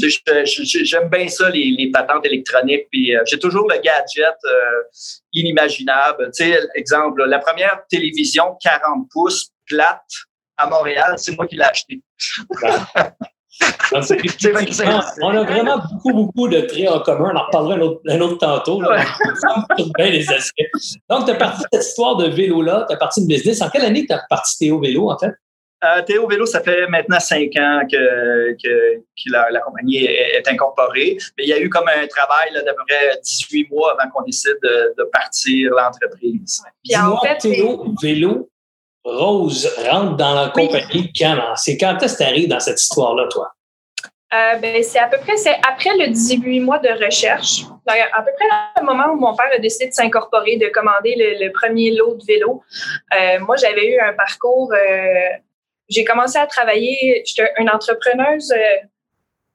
[0.02, 2.88] J'aime bien ça, les, les, patentes électroniques.
[2.91, 4.84] Puis euh, j'ai toujours le gadget euh,
[5.34, 6.32] inimaginable.
[6.34, 10.02] Tu sais, exemple, la première télévision 40 pouces plate
[10.58, 12.02] à Montréal, c'est moi qui l'ai acheté.
[15.22, 17.32] on a vraiment beaucoup, beaucoup de traits en commun.
[17.34, 18.82] On en reparlera un autre, un autre tantôt.
[18.82, 19.04] Là.
[19.98, 20.62] bien les aspects.
[21.10, 23.62] Donc, tu as parti de cette histoire de vélo-là, tu as parti de business.
[23.62, 25.34] En quelle année tu as parti Théo Vélo, en fait?
[25.84, 31.17] Euh, Théo Vélo, ça fait maintenant cinq ans que, que, la, compagnie est, incorporée.
[31.38, 34.24] Mais il y a eu comme un travail d'à peu près 18 mois avant qu'on
[34.24, 36.62] décide de, partir l'entreprise.
[36.84, 38.50] Dis-moi, Théo Vélo,
[39.04, 41.56] Rose rentre dans la compagnie quand?
[41.56, 43.54] C'est quand est-ce que tu arrives dans cette histoire-là, toi?
[44.32, 48.32] Euh, ben, c'est à peu près c'est après le 18 mois de recherche, à peu
[48.36, 48.46] près
[48.80, 52.24] le moment où mon père a décidé de s'incorporer, de commander le, premier lot de
[52.26, 52.62] vélo.
[53.20, 54.72] Euh, moi, j'avais eu un parcours.
[54.72, 55.30] Euh,
[55.90, 57.24] j'ai commencé à travailler.
[57.26, 58.54] J'étais une entrepreneuse.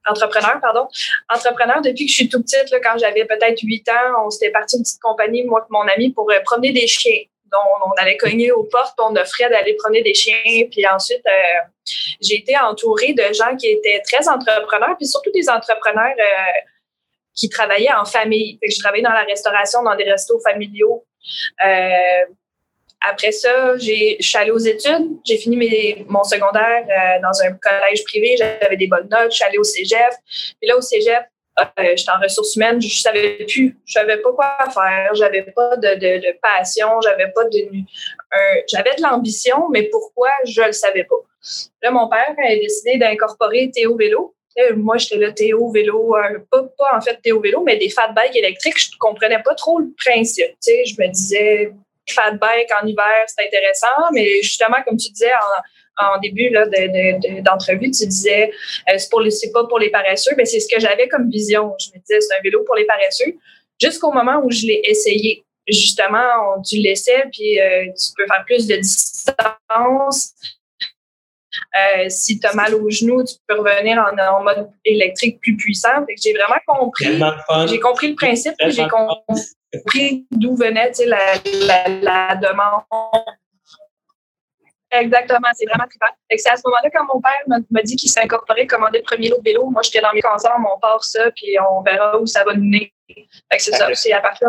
[0.08, 0.88] entrepreneur, pardon.
[1.32, 4.50] Entrepreneur depuis que je suis tout petite, là, quand j'avais peut-être 8 ans, on s'était
[4.50, 7.22] parti une petite compagnie, moi et mon ami, pour promener des chiens
[7.84, 10.66] on, allait cogner aux portes, on offrait d'aller promener des chiens.
[10.70, 11.90] Puis ensuite, euh,
[12.20, 16.60] j'ai été entourée de gens qui étaient très entrepreneurs, puis surtout des entrepreneurs euh,
[17.34, 18.58] qui travaillaient en famille.
[18.62, 21.04] je travaillais dans la restauration, dans des restos familiaux.
[21.64, 22.24] Euh,
[23.06, 25.18] après ça, je suis allée aux études.
[25.24, 28.34] J'ai fini mon secondaire dans un collège privé.
[28.38, 29.30] J'avais des bonnes notes.
[29.30, 30.10] Je suis allée au cégep.
[30.62, 31.22] Et là, au cégep,
[31.60, 35.76] euh, j'étais en ressources humaines, je savais plus, je savais pas quoi faire, j'avais pas
[35.76, 37.58] de, de, passion, j'avais pas de,
[38.68, 41.14] j'avais de l'ambition, mais pourquoi je le savais pas.
[41.82, 44.34] Là, mon père a décidé d'incorporer Théo Vélo.
[44.76, 48.08] moi, j'étais là, Théo Vélo, euh, pas, pas en fait Théo Vélo, mais des fat
[48.08, 50.56] bikes électriques, je comprenais pas trop le principe.
[50.64, 51.72] Je me disais,
[52.08, 55.62] fat bike en hiver, c'est intéressant, mais justement, comme tu disais, en,
[56.00, 56.50] en début
[57.42, 58.50] d'entrevue, tu disais
[58.88, 61.72] euh, c'est pour pas pour les paresseux, mais c'est ce que j'avais comme vision.
[61.78, 63.36] Je me disais c'est un vélo pour les paresseux.
[63.80, 68.66] Jusqu'au moment où je l'ai essayé, justement, tu l'essaies puis euh, tu peux faire plus
[68.66, 70.32] de distance.
[71.78, 76.04] Euh, si tu as mal au genou, tu peux revenir en, mode électrique plus puissant.
[76.20, 77.20] j'ai vraiment compris.
[77.68, 81.34] J'ai compris le principe, j'ai compris d'où venait la,
[81.66, 82.82] la, la demande
[85.00, 86.06] Exactement, c'est vraiment trippant.
[86.36, 89.28] C'est à ce moment-là, quand mon père m'a dit qu'il s'est incorporé, commander le premier
[89.28, 92.26] lot de vélo, moi, j'étais dans mes concerts, on part ça, puis on verra où
[92.26, 92.93] ça va nous mener.
[93.58, 93.88] C'est ça.
[93.94, 94.48] C'est à partir,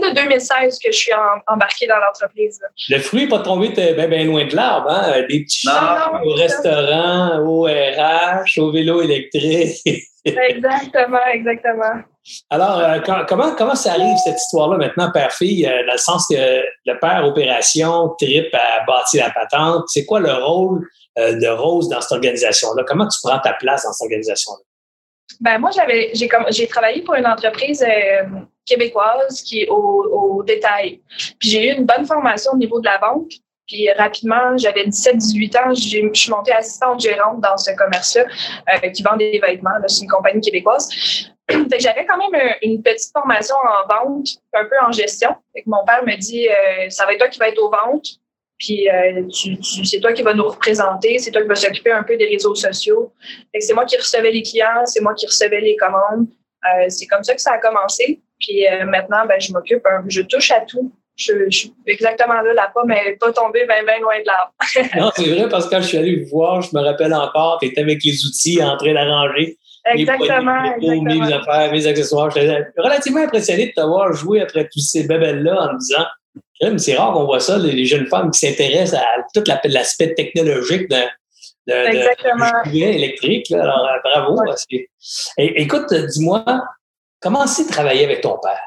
[0.00, 1.12] de 2016 que je suis
[1.46, 2.60] embarqué dans l'entreprise.
[2.88, 5.20] Le fruit n'est pas tombé bien ben loin de l'arbre, hein?
[5.28, 9.80] Des petits chats au restaurant, au RH, au vélo électrique.
[10.24, 12.02] exactement, exactement.
[12.50, 16.36] Alors, euh, comment, comment ça arrive, cette histoire-là, maintenant, père-fille, euh, dans le sens que
[16.36, 20.86] le père opération, trip à bâtir la patente, c'est quoi le rôle
[21.18, 22.84] euh, de Rose dans cette organisation-là?
[22.86, 24.62] Comment tu prends ta place dans cette organisation-là?
[25.40, 27.84] Ben moi, j'avais, j'ai, j'ai travaillé pour une entreprise
[28.64, 31.00] québécoise qui est au, au détail.
[31.38, 33.32] Puis j'ai eu une bonne formation au niveau de la banque.
[33.66, 38.24] Puis rapidement, j'avais 17-18 ans, je suis montée assistante gérante dans ce commerce-là
[38.90, 39.70] qui vend des vêtements.
[39.86, 40.88] C'est une compagnie québécoise.
[41.78, 45.34] j'avais quand même une petite formation en vente, un peu en gestion.
[45.66, 48.06] mon père me dit euh, ça va être toi qui va être aux ventes,
[48.62, 49.22] puis euh,
[49.82, 52.54] c'est toi qui va nous représenter, c'est toi qui va s'occuper un peu des réseaux
[52.54, 53.12] sociaux.
[53.58, 56.28] c'est moi qui recevais les clients, c'est moi qui recevais les commandes.
[56.64, 58.20] Euh, c'est comme ça que ça a commencé.
[58.38, 60.92] Puis maintenant, ben, je m'occupe, je touche à tout.
[61.16, 64.52] Je, suis exactement là, la pomme n'est pas tombée bien, bien loin de l'arbre.
[64.96, 67.58] non, c'est vrai, parce que quand je suis allé vous voir, je me rappelle encore,
[67.60, 70.62] tu étais avec les outils en train d'arranger Exactement.
[70.78, 72.30] Mes, mes affaires, mes accessoires.
[72.30, 76.04] J'étais relativement impressionné de t'avoir joué après tous ces bébelles-là en me disant,
[76.78, 81.02] c'est rare qu'on voit ça, les, jeunes femmes qui s'intéressent à tout l'aspect technologique de,
[81.66, 83.50] de, électrique.
[83.52, 84.38] Alors, euh, bravo.
[85.38, 86.44] écoute, dis-moi,
[87.20, 88.60] comment c'est travailler avec ton père?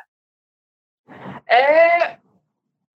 [1.52, 2.16] Euh,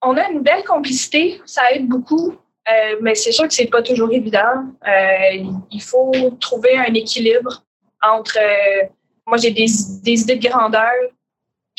[0.02, 2.38] on a une belle complicité, ça aide beaucoup.
[2.70, 4.66] Euh, mais c'est sûr que c'est pas toujours évident.
[4.88, 7.64] Euh, il faut trouver un équilibre
[8.02, 8.38] entre.
[9.26, 9.66] Moi, j'ai des,
[10.04, 10.92] des, idées de grandeur,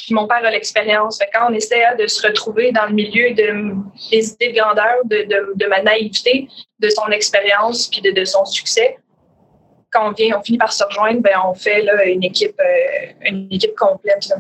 [0.02, 1.18] puis mon père a l'expérience.
[1.32, 3.74] Quand on essaie de se retrouver dans le milieu de,
[4.10, 8.24] des idées de grandeur, de, de, de ma naïveté, de son expérience, puis de, de,
[8.24, 8.96] son succès,
[9.90, 12.60] quand on vient, on finit par se rejoindre, ben on fait là, une équipe,
[13.22, 14.28] une équipe complète.
[14.28, 14.36] Là.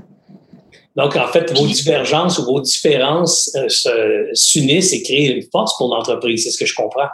[0.96, 5.94] Donc, en fait, vos divergences ou vos différences euh, s'unissent et créent une force pour
[5.94, 6.44] l'entreprise.
[6.44, 7.08] C'est ce que je comprends.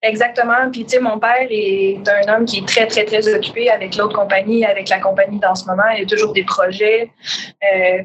[0.00, 0.70] Exactement.
[0.70, 3.96] Puis, tu sais, mon père est un homme qui est très, très, très occupé avec
[3.96, 5.88] l'autre compagnie, avec la compagnie dans ce moment.
[5.92, 7.10] Il y a toujours des projets.
[7.64, 8.02] Euh,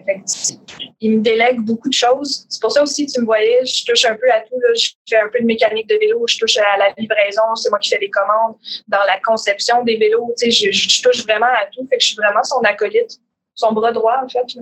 [1.00, 2.48] il me délègue beaucoup de choses.
[2.50, 4.60] C'est pour ça aussi, tu me voyais, je touche un peu à tout.
[4.60, 4.70] Là.
[4.76, 7.78] Je fais un peu de mécanique de vélo, je touche à la livraison, c'est moi
[7.78, 8.56] qui fais les commandes.
[8.88, 11.86] Dans la conception des vélos, tu sais, je, touche vraiment à tout.
[11.92, 13.20] Fait que je suis vraiment son acolyte,
[13.54, 14.60] son bras droit, en fait.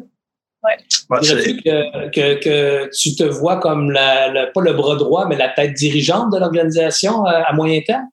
[0.63, 0.77] Ouais.
[1.09, 5.73] que, que, que, tu te vois comme la, pas le bras droit, mais la tête
[5.73, 8.07] dirigeante de l'organisation à, euh, à, moyen terme?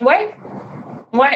[0.00, 0.14] Oui.
[1.12, 1.26] Oui.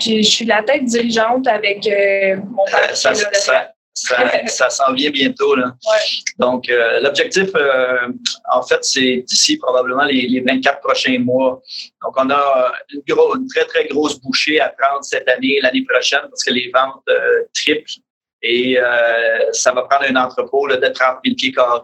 [0.00, 2.96] Je, suis la tête dirigeante avec euh, mon père.
[2.96, 5.54] Ça, ça, ça, ça, ça s'en vient bientôt.
[5.54, 5.66] Là.
[5.66, 5.98] Ouais.
[6.38, 8.08] Donc, euh, l'objectif, euh,
[8.52, 11.60] en fait, c'est d'ici probablement les, les, 24 prochains mois.
[12.02, 15.84] Donc, on a une, gros, une très, très grosse bouchée à prendre cette année, l'année
[15.88, 18.02] prochaine, parce que les ventes euh, triplent
[18.42, 21.80] et euh, ça va prendre un entrepôt là, de 30 000 pieds carrés.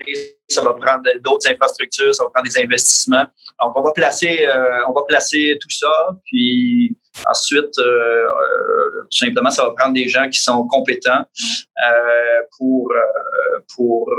[0.48, 3.26] Ça va prendre d'autres infrastructures, ça va prendre des investissements.
[3.62, 6.08] Donc, on va placer, euh, on va placer tout ça.
[6.24, 6.96] Puis
[7.30, 8.28] ensuite, euh,
[9.10, 11.24] tout simplement, ça va prendre des gens qui sont compétents
[12.56, 12.92] pour
[13.76, 14.10] pour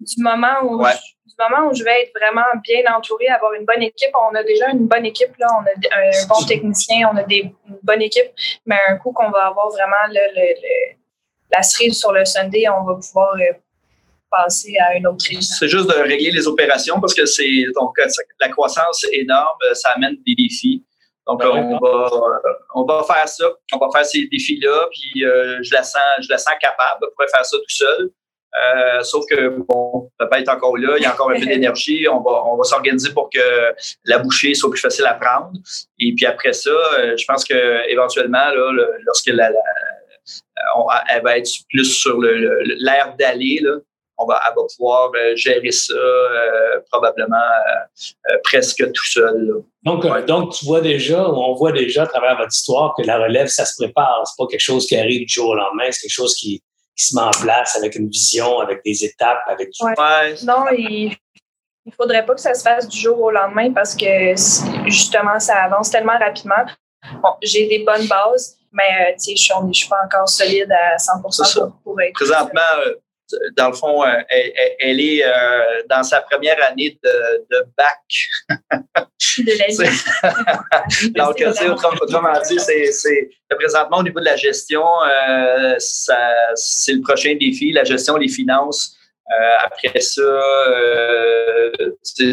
[0.00, 0.92] du moment où ouais.
[1.26, 4.10] du moment où je vais être vraiment bien entouré, avoir une bonne équipe.
[4.30, 7.54] On a déjà une bonne équipe là, on a un bon technicien, on a des,
[7.68, 8.30] une bonne équipe,
[8.66, 11.03] mais un coup qu'on va avoir vraiment le, le, le
[11.54, 13.52] la cerise sur le Sunday, on va pouvoir euh,
[14.30, 15.40] passer à une autre région.
[15.40, 18.06] C'est juste de régler les opérations parce que c'est donc euh,
[18.40, 20.84] la croissance énorme, euh, ça amène des défis.
[21.26, 22.10] Donc on va
[22.74, 26.28] on va faire ça, on va faire ces défis là, puis je la sens je
[26.28, 28.10] la sens capable de pouvoir faire ça tout seul.
[28.56, 31.46] Euh, sauf que bon, peut pas être encore là, il y a encore un peu
[31.46, 32.06] d'énergie.
[32.08, 35.52] On va, on va s'organiser pour que la bouchée soit plus facile à prendre.
[35.98, 36.70] Et puis après ça,
[37.16, 39.60] je pense que éventuellement, là, lorsque la, la,
[40.76, 43.60] on, elle va être plus sur l'air le, d'aller.
[44.16, 49.46] On va, elle va pouvoir euh, gérer ça euh, probablement euh, presque tout seul.
[49.48, 49.54] Là.
[49.82, 50.22] Donc, ouais.
[50.22, 53.64] donc, tu vois déjà, on voit déjà à travers votre histoire que la relève, ça
[53.64, 54.22] se prépare.
[54.24, 56.62] C'est pas quelque chose qui arrive du jour au lendemain, c'est quelque chose qui,
[56.96, 59.84] qui, se met en place avec une vision, avec des étapes, avec du...
[59.84, 60.34] Ouais.
[60.44, 61.16] Non, il
[61.84, 64.36] ne faudrait pas que ça se fasse du jour au lendemain parce que
[64.86, 66.64] justement, ça avance tellement rapidement.
[67.22, 71.22] Bon, j'ai des bonnes bases, mais sais, je ne suis pas encore solide à 100
[71.22, 71.32] pour,
[71.82, 72.12] pour être.
[72.14, 72.60] Présentement,
[73.56, 75.24] dans le fond, elle, elle est
[75.88, 77.98] dans sa première année de, de bac.
[79.38, 81.10] de la vie.
[81.14, 81.42] Donc,
[82.00, 87.84] autrement dit, c'est présentement au niveau de la gestion, euh, c'est le prochain défi, la
[87.84, 88.96] gestion des finances.
[89.30, 91.70] Euh, après ça, euh,
[92.02, 92.30] c'est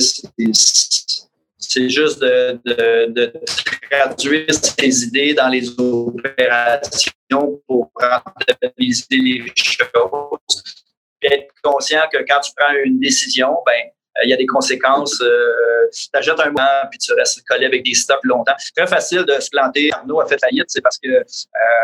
[1.71, 3.33] c'est juste de,
[3.89, 10.63] traduire ces idées dans les opérations pour rentabiliser les choses.
[11.19, 13.89] Puis être conscient que quand tu prends une décision, ben
[14.23, 15.21] il y a des conséquences.
[15.21, 18.53] Euh, tu achètes un moment puis tu restes collé avec des stocks longtemps.
[18.75, 19.89] Très facile de se planter.
[19.93, 21.23] Arnaud a fait faillite, c'est parce que euh,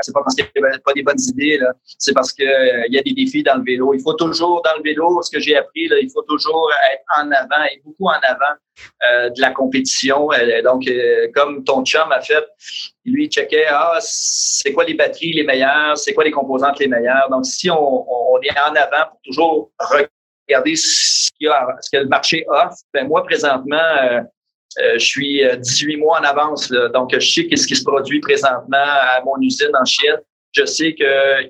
[0.02, 1.60] c'est pas parce qu'il n'y avait pas des bonnes idées,
[1.98, 3.94] c'est parce qu'il euh, y a des défis dans le vélo.
[3.94, 7.04] Il faut toujours, dans le vélo, ce que j'ai appris, là, il faut toujours être
[7.18, 8.56] en avant et beaucoup en avant
[9.10, 10.30] euh, de la compétition.
[10.64, 12.46] donc, euh, comme ton chum a fait,
[13.06, 16.88] lui, il checkait, ah, c'est quoi les batteries les meilleures, c'est quoi les composantes les
[16.88, 17.28] meilleures?
[17.30, 19.72] Donc, si on, on est en avant pour toujours
[20.48, 24.22] ce, qu'il y a, ce que le marché offre, ben moi, présentement, euh,
[24.94, 26.70] je suis 18 mois en avance.
[26.94, 30.18] Donc, je sais qu'est-ce qui se produit présentement à mon usine en Chine.
[30.54, 31.50] Je sais que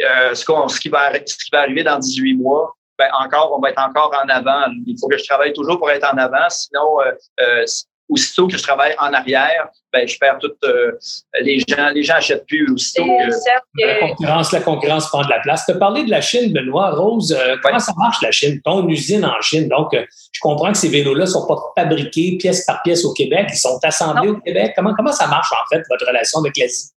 [0.00, 3.70] euh, ce, qu ce, qui va, ce arriver dans 18 mois, ben encore, on va
[3.70, 4.66] être encore en avant.
[4.86, 6.48] Il faut que je travaille toujours pour être en avant.
[6.48, 7.64] Sinon, euh, euh,
[8.08, 10.92] aussitôt que je travaille en arrière, ben, je perds toutes euh,
[11.40, 11.88] les gens.
[11.94, 13.84] Les gens achètent plus aussitôt que...
[13.84, 15.64] La concurrence, la concurrence prend de la place.
[15.66, 16.90] Tu as parlé de la Chine, Benoît.
[16.90, 17.80] Rose, euh, comment ouais.
[17.80, 18.60] ça marche la Chine?
[18.64, 19.68] Ton usine en Chine.
[19.68, 23.12] Donc, euh, je comprends que ces vélos-là ne sont pas fabriqués pièce par pièce au
[23.12, 23.48] Québec.
[23.50, 24.34] Ils sont assemblés non.
[24.34, 24.72] au Québec.
[24.76, 26.90] Comment, comment ça marche, en fait, votre relation avec l'Asie?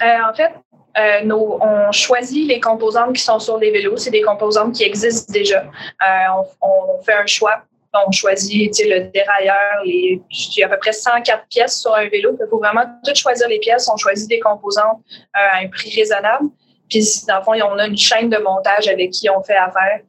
[0.00, 0.52] en fait,
[0.98, 3.98] euh, nos, on choisit les composantes qui sont sur les vélos.
[3.98, 5.60] C'est des composantes qui existent déjà.
[5.62, 7.62] Euh, on, on, fait un choix.
[8.06, 9.82] On choisit le dérailleur.
[9.84, 10.20] Il
[10.56, 12.36] y a à peu près 104 pièces sur un vélo.
[12.40, 13.88] Il faut vraiment tout choisir les pièces.
[13.92, 15.00] On choisit des composantes
[15.36, 16.46] euh, à un prix raisonnable.
[16.88, 20.00] Puis, dans le fond, on a une chaîne de montage avec qui on fait affaire.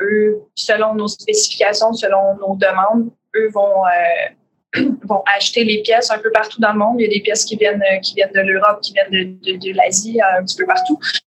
[0.00, 3.82] eux, selon nos spécifications, selon nos demandes, eux vont
[5.04, 7.00] vont acheter les pièces un peu partout dans le monde.
[7.00, 9.76] Il y a des pièces qui viennent, qui viennent de l'Europe, qui viennent de, de,
[9.76, 10.98] l'Asie, un petit peu partout.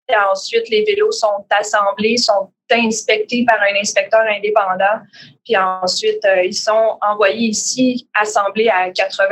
[0.09, 5.03] Et ensuite, les vélos sont assemblés, sont inspectés par un inspecteur indépendant.
[5.45, 9.25] Puis ensuite, ils sont envoyés ici, assemblés à 80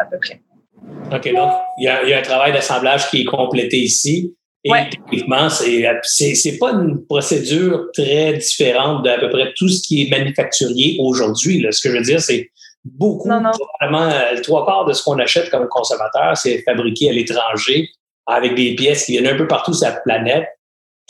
[0.00, 0.40] à peu près.
[1.12, 4.34] OK, donc il y a, il y a un travail d'assemblage qui est complété ici.
[4.62, 4.90] Et ouais.
[4.90, 10.98] techniquement, c'est pas une procédure très différente d'à peu près tout ce qui est manufacturier
[11.00, 11.66] aujourd'hui.
[11.70, 12.50] Ce que je veux dire, c'est
[12.84, 13.50] beaucoup, non, non.
[13.50, 17.88] probablement euh, le trois quarts de ce qu'on achète comme consommateur, c'est fabriqué à l'étranger
[18.26, 20.46] avec des pièces qui viennent un peu partout sur la planète.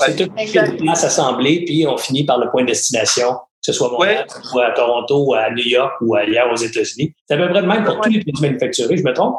[0.06, 3.90] C'est tout place assemblée, puis on finit par le point de destination, que ce soit
[3.90, 4.50] Montréal, ouais.
[4.54, 7.14] ou à Toronto, ou à New York ou ailleurs aux États-Unis.
[7.26, 8.00] C'est à peu près de même pour ouais.
[8.02, 9.36] tous les produits manufacturés, je me trompe?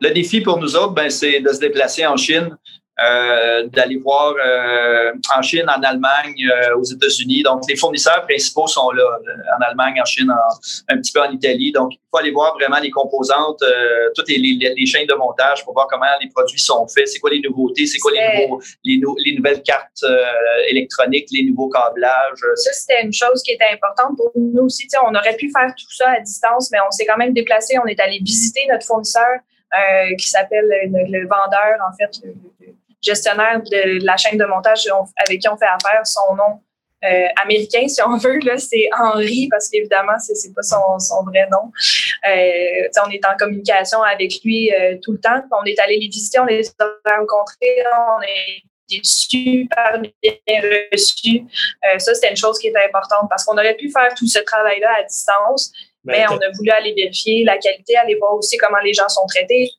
[0.00, 2.56] Le défi pour nous autres, ben, c'est de se déplacer en Chine,
[2.98, 7.42] d'aller voir euh, en Chine, en Allemagne, euh, aux États-Unis.
[7.42, 9.04] Donc, les fournisseurs principaux sont là,
[9.56, 11.70] en Allemagne, en Chine, en, un petit peu en Italie.
[11.72, 15.14] Donc, il faut aller voir vraiment les composantes, euh, toutes les, les, les, chaînes de
[15.14, 18.42] montage pour voir comment les produits sont faits, c'est quoi les nouveautés, c'est quoi les,
[18.42, 20.24] nouveaux, les, les, nouvelles cartes euh,
[20.70, 22.42] électroniques, les nouveaux câblages?
[22.56, 24.88] Ça, c'était une chose qui était importante pour nous aussi.
[25.06, 27.78] on aurait pu faire tout ça à distance, mais on s'est quand même déplacé.
[27.78, 29.38] On est allé visiter notre fournisseur
[29.74, 32.32] euh, qui s'appelle le, le, vendeur, en fait, le,
[33.02, 36.06] gestionnaire de la chaîne de montage avec qui on fait affaire.
[36.06, 36.60] Son nom
[37.04, 41.22] euh, américain, si on veut, là, c'est Henri, parce qu'évidemment, c'est, c'est pas son, son
[41.24, 41.70] vrai nom.
[42.28, 45.40] Euh, on est en communication avec lui euh, tout le temps.
[45.52, 50.60] On est allé les visiter, on les a rencontrés, on est super bien
[50.92, 51.42] reçus.
[51.98, 54.88] Ça, c'était une chose qui était importante parce qu'on aurait pu faire tout ce travail-là
[54.98, 55.70] à distance,
[56.02, 59.08] ben, mais on a voulu aller vérifier la qualité, aller voir aussi comment les gens
[59.08, 59.70] sont traités.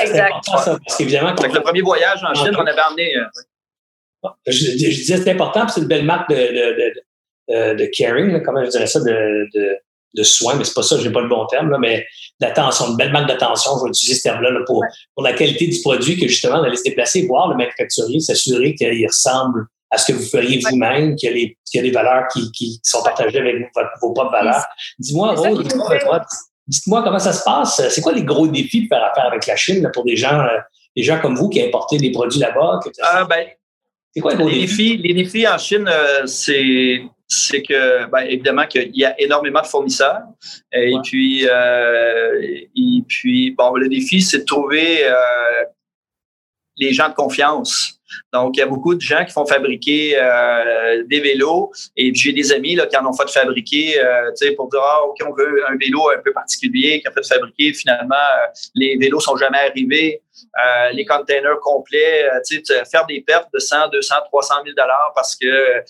[0.00, 0.32] Exact.
[0.44, 3.16] Ça, parce qu'évidemment, Avec le premier voyage en Chine, on avait amené.
[3.16, 6.92] Euh, je, je, disais c'est important, c'est une belle marque de, de,
[7.48, 9.76] de, de, caring, là, comment je dirais ça, de, de,
[10.14, 12.04] de soins, mais c'est pas ça, j'ai pas le bon terme, là, mais
[12.40, 14.88] d'attention, une belle marque d'attention, je vais utiliser ce terme-là là, pour, ouais.
[15.14, 19.06] pour la qualité du produit, que justement, d'aller se déplacer, voir le manufacturier, s'assurer qu'il
[19.06, 22.50] ressemble à ce que vous feriez vous-même, qu'il y, qu'il y, a des valeurs qui,
[22.52, 23.68] qui sont partagées avec vous,
[24.02, 24.64] vos propres valeurs.
[24.98, 25.66] Dis-moi, Rose,
[26.68, 27.82] dites-moi comment ça se passe.
[27.88, 30.40] C'est quoi les gros défis de faire affaire avec la Chine là, pour des gens,
[30.40, 30.58] euh,
[30.94, 32.80] des gens comme vous qui importez des produits là-bas?
[33.02, 33.48] Ah, ben,
[34.14, 34.96] c'est quoi les, les défis?
[34.98, 39.66] Les défis en Chine, euh, c'est c'est que, ben, évidemment, qu'il y a énormément de
[39.66, 40.22] fournisseurs.
[40.72, 41.00] Et ouais.
[41.02, 45.02] puis, euh, et puis, bon, le défi, c'est de trouver
[46.78, 47.97] les gens de confiance.
[48.32, 51.70] Donc, il y a beaucoup de gens qui font fabriquer euh, des vélos.
[51.96, 55.16] Et j'ai des amis là, qui en ont fait fabriquer, euh, pour dire, ah, OK,
[55.26, 57.72] on veut un vélo un peu particulier qui a fait fabriquer.
[57.72, 60.22] Finalement, euh, les vélos sont jamais arrivés.
[60.92, 62.28] Les containers complets,
[62.90, 65.82] faire des pertes de 100, 200, 300 000 dollars parce que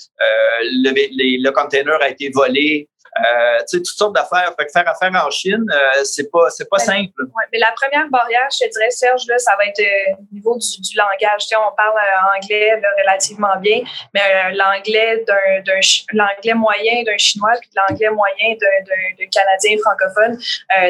[0.63, 2.89] le container a été volé.
[3.17, 4.53] Euh, tu sais, toutes sortes d'affaires.
[4.59, 7.13] Fait que faire affaire en Chine, euh, c'est pas, c'est pas simple.
[7.19, 10.35] Ouais, mais la première barrière, je te dirais, Serge, là, ça va être euh, au
[10.35, 11.43] niveau du, du langage.
[11.43, 11.99] Tu sais, on parle
[12.37, 13.83] anglais là, relativement bien,
[14.15, 15.81] mais l'anglais d'un, d'un
[16.13, 20.39] l'anglais moyen d'un chinois puis l'anglais moyen d'un, d'un, d'un canadien francophone,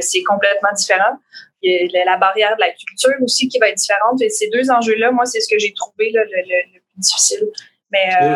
[0.00, 1.18] c'est complètement différent.
[1.62, 4.20] Il y a la barrière de la culture aussi qui va être différente.
[4.22, 6.98] Et ces deux enjeux-là, moi, c'est ce que j'ai trouvé là, le, le, le, plus
[6.98, 7.48] difficile.
[7.90, 8.34] Mais euh,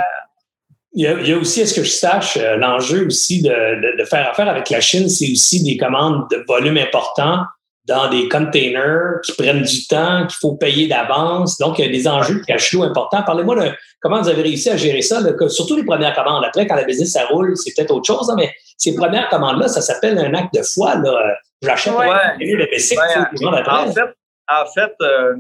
[0.95, 3.49] il y, a, il y a aussi, est-ce que je sache, euh, l'enjeu aussi de,
[3.49, 7.45] de, de, faire affaire avec la Chine, c'est aussi des commandes de volume important
[7.87, 11.59] dans des containers qui prennent du temps, qu'il faut payer d'avance.
[11.59, 13.23] Donc, il y a des enjeux de cash flow importants.
[13.25, 16.45] Parlez-moi de comment vous avez réussi à gérer ça, là, surtout les premières commandes.
[16.45, 19.69] Après, quand la business, ça roule, c'est peut-être autre chose, hein, mais ces premières commandes-là,
[19.69, 20.97] ça s'appelle un acte de foi.
[20.97, 21.37] Là.
[21.63, 22.07] J'achète ouais.
[22.39, 23.63] le basic, ouais.
[23.69, 24.11] En fait,
[24.49, 25.35] en fait euh,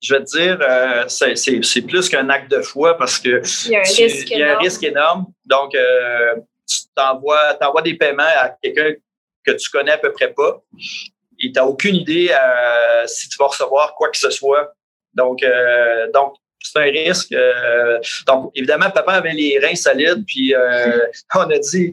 [0.00, 3.76] je vais te dire, euh, c'est plus qu'un acte de foi parce que il y
[3.76, 5.26] a un, tu, risque, y a un risque, énorme.
[5.44, 8.94] Donc, euh, tu t'envoies des paiements à quelqu'un
[9.44, 10.62] que tu connais à peu près pas
[11.40, 14.74] et tu n'as aucune idée euh, si tu vas recevoir quoi que ce soit.
[15.14, 17.32] Donc, euh, donc c'est un risque.
[17.32, 20.54] Euh, donc, évidemment, papa avait les reins solides, puis
[21.34, 21.92] on a dit,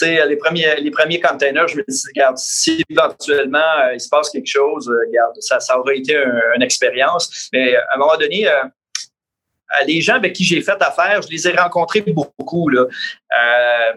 [0.00, 4.30] les premiers, les premiers containers, je me dis, regarde, si éventuellement euh, il se passe
[4.30, 7.48] quelque chose, euh, regarde, ça, ça aurait été un, une expérience.
[7.52, 8.48] Mais à un moment donné,
[9.74, 12.68] euh, les gens avec qui j'ai fait affaire, je les ai rencontrés beaucoup.
[12.68, 12.82] Là.
[12.82, 13.92] Euh,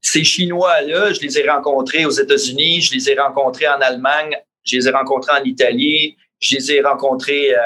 [0.00, 4.76] ces Chinois-là, je les ai rencontrés aux États-Unis, je les ai rencontrés en Allemagne, je
[4.76, 7.60] les ai rencontrés en Italie, je les ai rencontrés euh,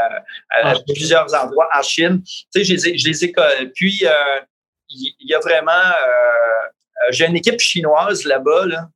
[0.50, 2.22] à ah, plusieurs endroits en Chine.
[2.22, 3.32] Tu sais, je les ai, je les ai
[3.74, 4.00] puis
[4.92, 5.70] il y, y, a vraiment
[7.10, 8.88] j'ai une équipe chinoise là-bas là,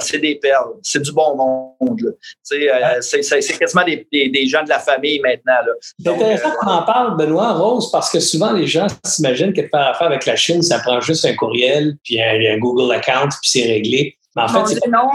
[0.00, 0.74] c'est des perles.
[0.82, 2.14] C'est du bon monde.
[2.52, 5.54] Euh, c'est quasiment des, des, gens de la famille maintenant.
[5.98, 9.68] C'est intéressant qu'on en parle, Benoît, Rose, parce que souvent les gens s'imaginent que de
[9.68, 13.28] faire affaire avec la Chine, ça prend juste un courriel, puis un, un Google account,
[13.28, 14.16] puis c'est réglé.
[14.36, 15.10] Mais en fait, non.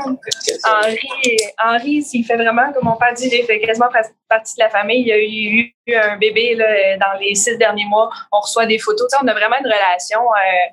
[0.65, 3.89] Henri, Henri s'il fait vraiment, comme mon père dit, il fait quasiment
[4.27, 5.01] partie de la famille.
[5.01, 8.09] Il y a eu, un bébé là, dans les six derniers mois.
[8.31, 9.07] On reçoit des photos.
[9.21, 10.69] on a vraiment une relation euh,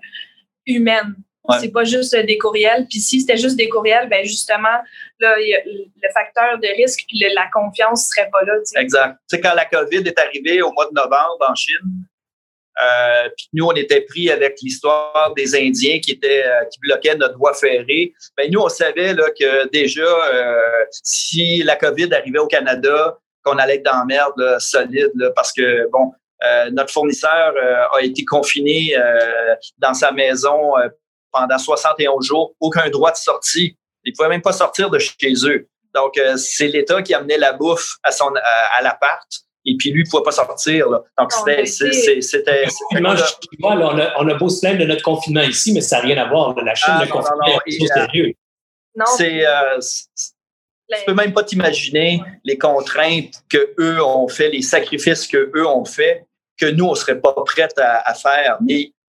[0.66, 1.14] humaine.
[1.60, 2.86] C'est pas juste des courriels.
[2.88, 4.78] Puis si c'était juste des courriels, ben justement,
[5.18, 8.54] là, le facteur de risque puis la confiance serait pas là.
[8.76, 9.16] Exact.
[9.28, 12.04] Tu sais, quand la COVID est arrivée au mois de novembre en Chine,
[12.82, 17.16] euh, puis nous, on était pris avec l'histoire des Indiens qui étaient euh, qui bloquaient
[17.16, 18.14] notre voie ferrée.
[18.36, 20.58] Ben nous, on savait là, que déjà, euh,
[20.90, 25.88] si la COVID arrivait au Canada, qu'on allait être dans la merde solide, parce que
[25.90, 26.12] bon,
[26.72, 27.54] notre fournisseur
[27.92, 28.94] a été confiné
[29.78, 30.72] dans sa maison
[31.32, 33.76] pendant 61 jours, aucun droit de sortie.
[34.04, 35.68] Ils ne pouvaient même pas sortir de chez eux.
[35.94, 39.26] Donc, c'est l'État qui amenait la bouffe à son à l'appart
[39.66, 40.88] et puis lui, il ne pouvait pas sortir.
[40.88, 41.64] Donc, c'était.
[43.62, 46.18] on, a, on a beau se plaindre de notre confinement ici, mais ça n'a rien
[46.18, 46.54] à voir.
[46.62, 48.32] La Chine, ah, le confinement, c'est sérieux.
[49.16, 49.46] C'est.
[49.46, 49.78] Euh,
[50.92, 55.66] tu peux même pas t'imaginer les contraintes que eux ont fait, les sacrifices que eux
[55.66, 56.26] ont fait,
[56.58, 58.58] que nous, on serait pas prêts à, faire.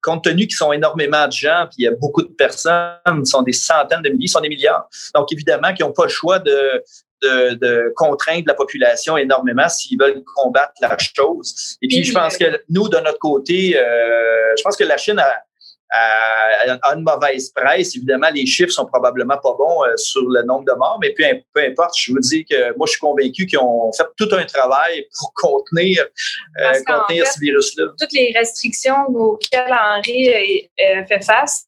[0.01, 3.25] Compte tenu qu'ils sont énormément de gens, puis il y a beaucoup de personnes, ils
[3.25, 4.87] sont des centaines de milliers, ils sont des milliards.
[5.15, 6.83] Donc, évidemment, qu'ils n'ont pas le choix de,
[7.21, 11.77] de, de contraindre la population énormément s'ils veulent combattre la chose.
[11.81, 15.19] Et puis, je pense que nous, de notre côté, euh, je pense que la Chine
[15.19, 15.43] a,
[15.91, 17.95] a, une mauvaise presse.
[17.95, 21.23] Évidemment, les chiffres sont probablement pas bons euh, sur le nombre de morts, mais peu,
[21.53, 24.45] peu, importe, je vous dis que moi, je suis convaincu qu'ils ont fait tout un
[24.45, 26.05] travail pour contenir,
[26.59, 27.85] euh, contenir ce virus-là.
[27.99, 30.69] Toutes les restrictions auxquelles Henri
[31.07, 31.67] fait face,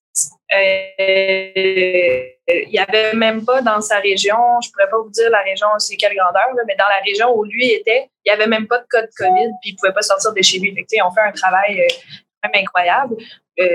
[2.48, 5.42] il n'y avait même pas dans sa région, je ne pourrais pas vous dire la
[5.42, 8.68] région, c'est quelle grandeur, mais dans la région où lui était, il n'y avait même
[8.68, 10.74] pas de code COVID, puis il ne pouvait pas sortir de chez lui.
[10.74, 13.16] Fait on fait un travail euh, incroyable
[13.60, 13.66] euh,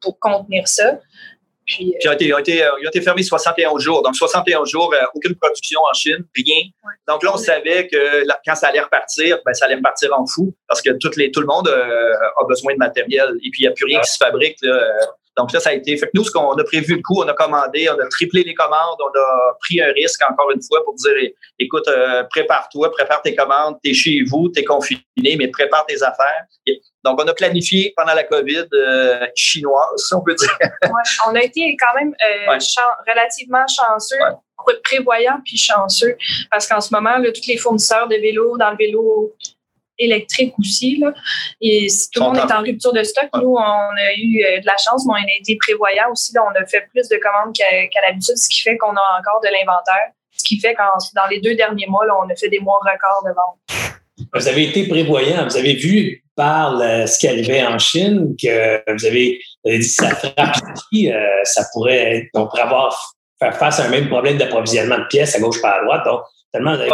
[0.00, 0.98] pour contenir ça.
[1.66, 4.02] Puis, euh, ils, ont été, ils, ont été, fermés 61 jours.
[4.02, 6.62] Donc, 61 jours, aucune production en Chine, rien.
[7.06, 10.54] Donc là, on savait que quand ça allait repartir, ben, ça allait repartir en fou
[10.66, 13.68] parce que toutes les, tout le monde a besoin de matériel et puis il n'y
[13.68, 14.56] a plus rien qui se fabrique.
[14.62, 14.80] Là,
[15.38, 15.96] donc là, ça a été.
[15.96, 18.42] Fait que nous, ce qu'on a prévu le coup, on a commandé, on a triplé
[18.42, 21.12] les commandes, on a pris un risque encore une fois pour dire
[21.60, 26.44] écoute, euh, prépare-toi, prépare tes commandes, t'es chez vous, t'es confiné, mais prépare tes affaires.
[27.04, 30.58] Donc, on a planifié pendant la COVID euh, chinoise, si on peut dire.
[30.60, 32.58] ouais, on a été quand même euh,
[33.06, 34.18] relativement chanceux.
[34.82, 36.16] prévoyant puis chanceux
[36.50, 39.32] parce qu'en ce moment, là, tous les fournisseurs de vélos dans le vélo
[39.98, 40.98] électrique aussi.
[40.98, 41.12] Là.
[41.60, 43.28] Et tout le monde est en rupture de stock.
[43.34, 46.32] Nous, on a eu euh, de la chance, mais on a été prévoyant aussi.
[46.38, 49.48] on a fait plus de commandes qu'à l'habitude, ce qui fait qu'on a encore de
[49.48, 50.12] l'inventaire.
[50.32, 50.84] Ce qui fait qu'en
[51.16, 54.28] dans les deux derniers mois, on a fait des mois records de vente.
[54.34, 55.44] Vous avez été prévoyant.
[55.44, 60.54] Vous avez vu par ce qui arrivait en Chine que vous avez, dit ça frappe
[60.92, 64.98] ici, euh, ça pourrait être, on pourrait avoir faire face à un même problème d'approvisionnement
[64.98, 66.04] de pièces à gauche par à droite.
[66.04, 66.20] Donc,
[66.52, 66.92] tellement vous avez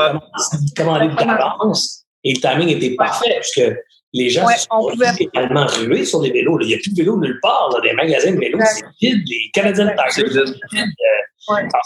[0.75, 3.77] commandé d'avance et le timing était parfait, puisque
[4.13, 5.13] les gens se sont pouvait...
[5.13, 6.59] totalement rués sur les vélos.
[6.61, 7.69] Il n'y a plus de vélos nulle part.
[7.71, 9.23] Dans les magasins de vélos, c'est vide.
[9.27, 10.47] Les Canadiens Tire, c'est euh,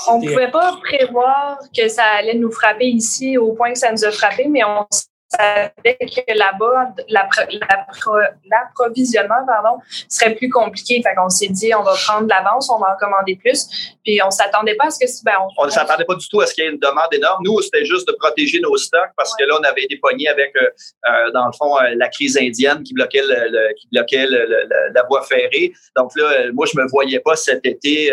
[0.09, 3.91] on ne pouvait pas prévoir que ça allait nous frapper ici au point que ça
[3.91, 4.87] nous a frappé, mais on
[5.29, 11.03] savait que là-bas, l'approvisionnement pardon, serait plus compliqué.
[11.03, 13.67] Fait qu'on s'est dit, on va prendre l'avance, on va en commander plus.
[14.05, 15.25] Puis on s'attendait pas à ce que...
[15.25, 17.43] Ben, on ne s'attendait pas du tout à ce qu'il y ait une demande énorme.
[17.45, 20.55] Nous, c'était juste de protéger nos stocks parce que là, on avait des poignées avec,
[20.57, 20.69] euh,
[21.09, 25.23] euh, dans le fond, euh, la crise indienne qui bloquait, le, qui bloquait la voie
[25.23, 25.73] ferrée.
[25.97, 28.13] Donc là, moi, je me voyais pas cet été.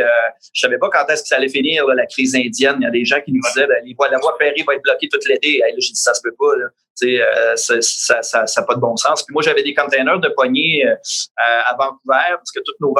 [0.53, 2.75] je savais pas quand est-ce que ça allait finir, la crise indienne.
[2.79, 5.07] Il y a des gens qui nous disaient, ben, la voie ferrée va être bloquée
[5.09, 5.59] toute l'été.
[5.59, 6.55] là, j'ai dit, ça se peut pas.
[6.57, 6.67] Là.
[7.03, 7.81] Euh, ça n'a
[8.21, 9.23] ça, ça, pas de bon sens.
[9.23, 10.95] Puis moi, j'avais des containers de poignées euh,
[11.37, 12.93] à Vancouver parce que tout nos,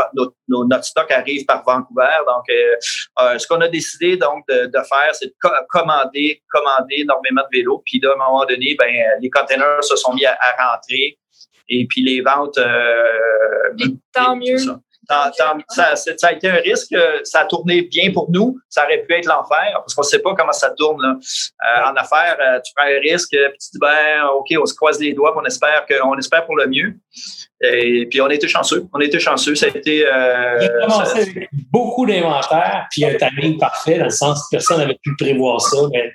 [0.48, 2.18] nos, notre stock arrive par Vancouver.
[2.28, 5.34] Donc, euh, ce qu'on a décidé donc de, de faire, c'est de
[5.70, 7.82] commander, commander énormément de vélos.
[7.86, 11.18] Puis là, à un moment donné, ben, les containers se sont mis à, rentrer.
[11.68, 12.60] Et puis les ventes.
[14.14, 14.58] tant mieux
[15.08, 16.93] ça, ça, a été un risque.
[16.93, 18.58] Euh, ça a tourné bien pour nous.
[18.70, 21.01] Ça aurait pu être l'enfer parce qu'on ne sait pas comment ça tourne.
[21.01, 21.16] Là.
[21.16, 24.74] Euh, en affaires, euh, tu prends un risque, puis tu dis ben ok, on se
[24.74, 26.95] croise les doigts, on espère que, on espère pour le mieux.
[27.62, 28.86] Et puis on était chanceux.
[28.93, 29.56] On était chanceux.
[29.56, 30.06] Ça a été.
[30.06, 34.99] Euh, commencé avec beaucoup d'inventaire, puis un timing parfait dans le sens que personne n'avait
[35.01, 35.78] pu prévoir ça.
[35.91, 36.14] Mais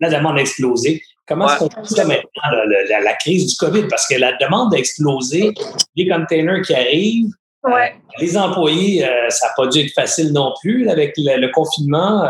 [0.00, 1.02] la demande a explosé.
[1.26, 3.86] Comment est-ce qu'on fait ça maintenant, la, la, crise du COVID?
[3.88, 5.52] Parce que la demande a explosé,
[5.94, 7.32] les containers qui arrivent,
[7.64, 7.94] Ouais.
[8.20, 9.00] les employés,
[9.30, 12.24] ça n'a pas dû être facile non plus avec le, confinement,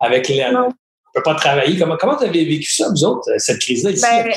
[0.00, 0.44] avec les.
[0.44, 0.70] On ne
[1.14, 1.78] peut pas travailler.
[1.78, 4.02] Comment, comment vous avez vécu ça, vous autres, cette crise-là ici?
[4.02, 4.30] Ben,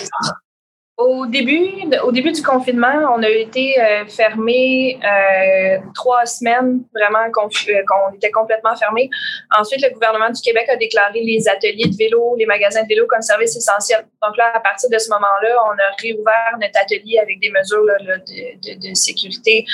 [0.99, 7.31] au début, au début du confinement, on a été euh, fermé euh, trois semaines, vraiment
[7.31, 9.09] qu'on euh, était complètement fermé.
[9.57, 13.05] Ensuite, le gouvernement du Québec a déclaré les ateliers de vélo, les magasins de vélo
[13.07, 14.05] comme service essentiel.
[14.21, 17.85] Donc là, à partir de ce moment-là, on a réouvert notre atelier avec des mesures
[17.85, 19.65] de, de, sécurité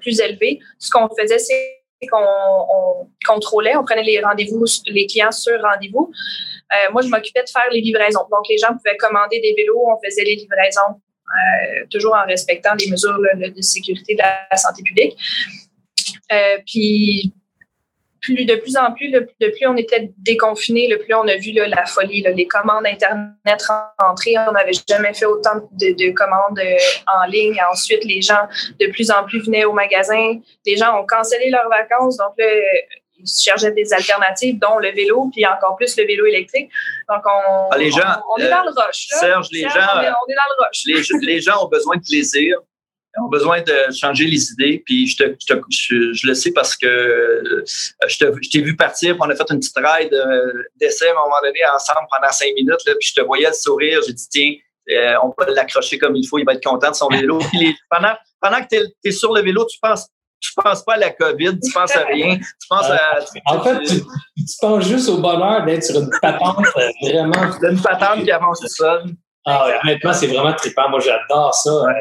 [0.00, 0.58] plus élevées.
[0.78, 6.12] Ce qu'on faisait, c'est qu'on contrôlait, on prenait les rendez-vous, les clients sur rendez-vous.
[6.72, 8.26] Euh, moi, je m'occupais de faire les livraisons.
[8.30, 12.74] Donc, les gens pouvaient commander des vélos, on faisait les livraisons, euh, toujours en respectant
[12.78, 15.16] les mesures de sécurité de la santé publique.
[16.32, 17.32] Euh, puis,
[18.28, 21.86] de plus en plus, le, plus on était déconfiné, le plus on a vu la
[21.86, 23.62] folie, les commandes Internet
[24.00, 24.34] rentrer.
[24.48, 26.60] On n'avait jamais fait autant de, commandes
[27.06, 27.56] en ligne.
[27.70, 28.48] ensuite, les gens
[28.80, 30.40] de plus en plus venaient au magasin.
[30.66, 32.16] Les gens ont cancellé leurs vacances.
[32.16, 32.34] Donc,
[33.18, 36.70] ils cherchaient des alternatives, dont le vélo, puis encore plus le vélo électrique.
[37.08, 39.06] Donc, on, ah, les gens, on, est dans le rush.
[39.08, 40.82] Serge, les gens, on est, dans le rush.
[41.22, 42.58] Les, gens ont besoin de plaisir,
[43.22, 44.82] ont besoin de changer les idées.
[44.84, 45.36] Puis je, te,
[45.70, 47.64] je, le sais parce que euh,
[48.06, 51.40] je t'ai vu partir, on a fait une petite ride euh, d'essai à un moment
[51.42, 52.84] donné ensemble pendant cinq minutes.
[52.86, 54.00] Là, puis je te voyais le sourire.
[54.06, 54.52] J'ai dit, tiens,
[54.90, 57.38] euh, on peut l'accrocher comme il faut, il va être content de son vélo.
[57.90, 60.06] pendant, pendant que tu es, sur le vélo, tu penses
[60.46, 62.36] tu penses pas à la COVID, tu penses à rien.
[62.36, 63.18] Tu penses à.
[63.46, 64.02] en fait, tu,
[64.60, 67.52] penses juste au bonheur d'être sur une patente euh, vraiment.
[67.62, 69.04] une patente qui avance tout seul.
[69.44, 70.88] Ah, honnêtement, c'est vraiment trippant.
[70.90, 71.70] Moi, j'adore ça.
[71.70, 71.92] Euh,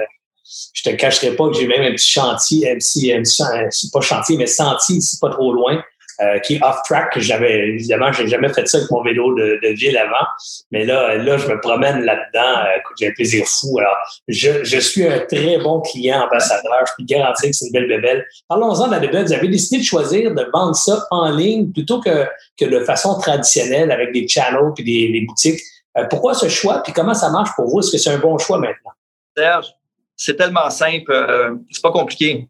[0.73, 4.01] je te cacherai pas que j'ai même un petit chantier, un petit, un petit, pas
[4.01, 5.81] chantier, mais sentier ici, pas trop loin.
[6.22, 9.97] Euh, qui est off-track, j'avais, évidemment, j'ai jamais fait ça avec mon vélo de, ville
[9.97, 10.26] avant.
[10.72, 12.59] Mais là, là, je me promène là-dedans.
[12.61, 13.78] Euh, j'ai un plaisir fou.
[13.80, 13.97] Alors,
[14.30, 16.86] je, suis un très bon client ambassadeur.
[16.88, 18.26] Je peux garantir que c'est une belle bébelle.
[18.47, 19.26] Parlons-en de la bébelle.
[19.26, 22.26] Vous avez décidé de choisir de vendre ça en ligne plutôt que,
[22.57, 25.59] que de façon traditionnelle avec des channels puis des, des boutiques.
[25.97, 26.82] Euh, pourquoi ce choix?
[26.82, 27.80] Puis comment ça marche pour vous?
[27.80, 28.91] Est-ce que c'est un bon choix maintenant?
[29.36, 29.68] Serge,
[30.16, 31.13] c'est tellement simple.
[31.70, 32.47] c'est pas compliqué.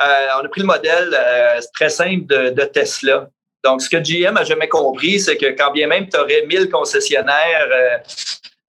[0.00, 3.28] Euh, on a pris le modèle euh, très simple de, Tesla.
[3.62, 6.70] Donc, ce que GM a jamais compris, c'est que quand bien même tu aurais 1000
[6.70, 7.68] concessionnaires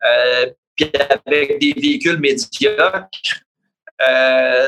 [0.03, 0.45] euh,
[1.25, 3.07] avec des véhicules médiocres,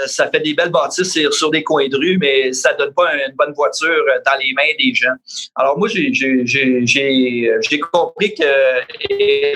[0.05, 3.33] ça fait des belles bâtisses sur, des coins de rue, mais ça donne pas une
[3.35, 5.15] bonne voiture dans les mains des gens.
[5.55, 9.53] Alors moi, j'ai compris que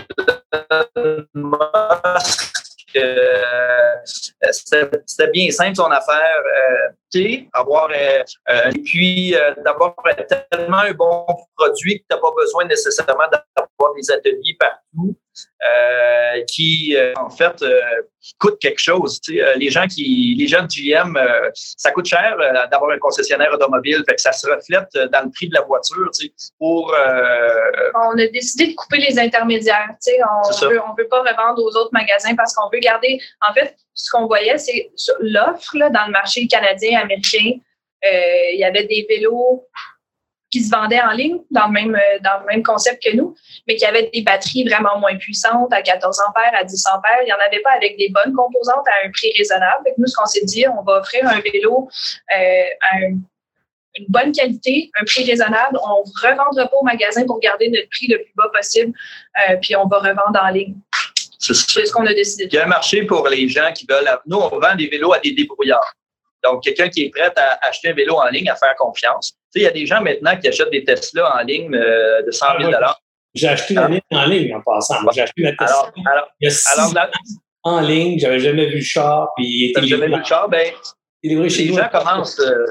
[2.98, 3.96] euh,
[4.52, 6.42] c'était bien simple son affaire.
[6.46, 6.92] Euh,
[7.54, 9.96] avoir euh, et puis d'avoir
[10.52, 11.26] tellement un bon
[11.56, 14.87] produit que tu n'as pas besoin nécessairement d'avoir des ateliers partout.
[14.98, 17.80] Euh, qui, euh, en fait, euh,
[18.40, 19.22] coûte quelque chose.
[19.28, 21.18] les gens qui, les de GM,
[21.54, 22.38] ça coûte cher
[22.72, 26.10] d'avoir un concessionnaire automobile, fait que ça se reflète dans le prix de la voiture.
[26.58, 26.94] Pour,
[27.96, 29.90] on a décidé de couper les intermédiaires.
[30.08, 33.20] On ne on veut pas revendre aux autres magasins parce qu'on veut garder.
[33.48, 37.60] En fait, ce qu'on voyait, c'est l'offre dans le marché canadien, américain.
[38.04, 39.68] Il y avait des vélos
[40.50, 43.36] qui se vendaient en ligne dans le même, euh, dans le même concept que nous,
[43.68, 47.20] mais qui avaient des batteries vraiment moins puissantes à 14 ampères, à 10 ampères.
[47.22, 49.84] Il n'y en avait pas avec des bonnes composantes à un prix raisonnable.
[49.84, 51.90] Fait nous, ce qu'on s'est dit, on va offrir un vélo
[52.36, 53.26] euh, à une
[54.10, 55.80] bonne qualité, un prix raisonnable.
[55.84, 58.94] On ne revendra pas au magasin pour garder notre prix le plus bas possible,
[59.50, 60.76] euh, puis on va revendre en ligne.
[61.40, 62.46] C'est ce qu'on a décidé.
[62.46, 64.10] Il y a un marché pour les gens qui veulent.
[64.26, 65.94] Nous, on vend des vélos à des débrouillards.
[66.52, 69.32] Donc, quelqu'un qui est prêt à acheter un vélo en ligne, à faire confiance.
[69.32, 72.22] Tu sais, il y a des gens maintenant qui achètent des Tesla en ligne euh,
[72.24, 72.98] de 100 000 ah,
[73.34, 74.96] J'ai acheté la mienne en ligne en passant.
[75.14, 76.32] j'ai acheté ma Tesla alors,
[76.74, 77.12] alors,
[77.64, 78.20] en ligne.
[78.20, 79.30] J'avais jamais vu le char.
[79.36, 80.50] Puis il jamais vu le char?
[80.50, 80.72] Ben,
[81.24, 82.40] les gens commencent.
[82.40, 82.66] Euh,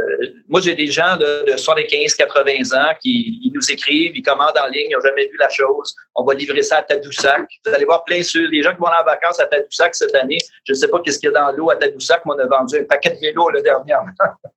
[0.49, 4.86] moi, j'ai des gens de, 75, 80 ans qui nous écrivent, ils commandent en ligne,
[4.90, 5.94] ils n'ont jamais vu la chose.
[6.14, 7.47] On va livrer ça à Tadoussac.
[7.64, 10.14] Vous allez voir plein sur les gens qui vont aller en vacances à Tadoussac cette
[10.14, 10.38] année.
[10.64, 12.47] Je ne sais pas qu'est-ce qu'il y a dans l'eau à Tadoussac, mais on a
[12.47, 13.94] vendu un paquet de vélos le dernier.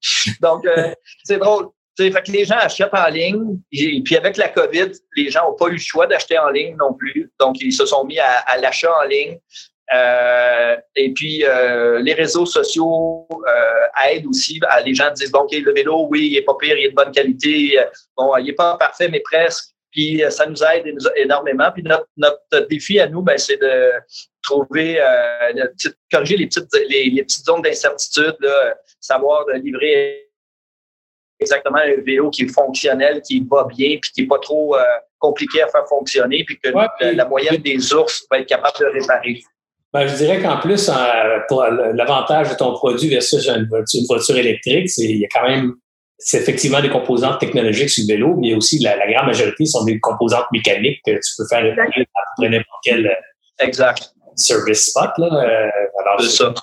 [0.41, 1.67] Donc, euh, c'est drôle.
[1.97, 3.59] fait que les gens achètent en ligne.
[3.71, 6.75] Et puis avec la COVID, les gens n'ont pas eu le choix d'acheter en ligne
[6.77, 7.31] non plus.
[7.39, 9.39] Donc, ils se sont mis à l'achat en ligne.
[9.93, 14.59] Euh, et puis, euh, les réseaux sociaux euh, aident aussi.
[14.85, 16.95] les gens disent, bon, OK, le vélo, oui, il n'est pas pire, il est de
[16.95, 17.77] bonne qualité.
[18.15, 19.73] Bon, il n'est pas parfait, mais presque.
[19.91, 21.71] Puis, ça nous aide énormément.
[21.71, 23.91] Puis, notre, notre défi à nous, ben, c'est de
[24.43, 24.95] trouver,
[25.55, 28.37] de corriger les petites, les, les petites zones d'incertitude,
[28.99, 30.27] savoir de livrer
[31.39, 34.75] exactement un vélo qui est fonctionnel, qui va bien, puis qui n'est pas trop
[35.17, 38.85] compliqué à faire fonctionner, puis que la, la, moyenne des ours va être capable de
[38.85, 39.41] réparer.
[39.91, 40.89] Ben, je dirais qu'en plus,
[41.47, 43.67] pour l'avantage de ton produit versus une
[44.07, 45.75] voiture, électrique, c'est il y a quand même
[46.19, 49.99] c'est effectivement des composantes technologiques sur le vélo, mais aussi la, grande majorité sont des
[49.99, 53.13] composantes mécaniques que tu peux faire à n'importe quel euh,
[53.59, 54.11] exact.
[54.35, 55.11] service spot.
[55.17, 55.27] Là.
[55.27, 55.69] Euh,
[56.01, 56.53] alors, c'est ça.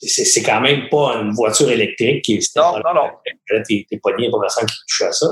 [0.00, 2.56] C'est quand même pas une voiture électrique qui est.
[2.56, 3.62] Non, non, non.
[3.68, 5.26] T'es pas bien pour l'instant qui touche à ça.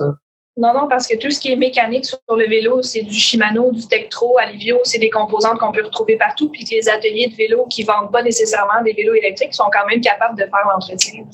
[0.58, 3.72] Non, non, parce que tout ce qui est mécanique sur le vélo, c'est du Shimano,
[3.72, 7.66] du Tektro, Alivio, c'est des composantes qu'on peut retrouver partout, puis les ateliers de vélo
[7.66, 11.24] qui vendent pas nécessairement des vélos électriques sont quand même capables de faire l'entretien.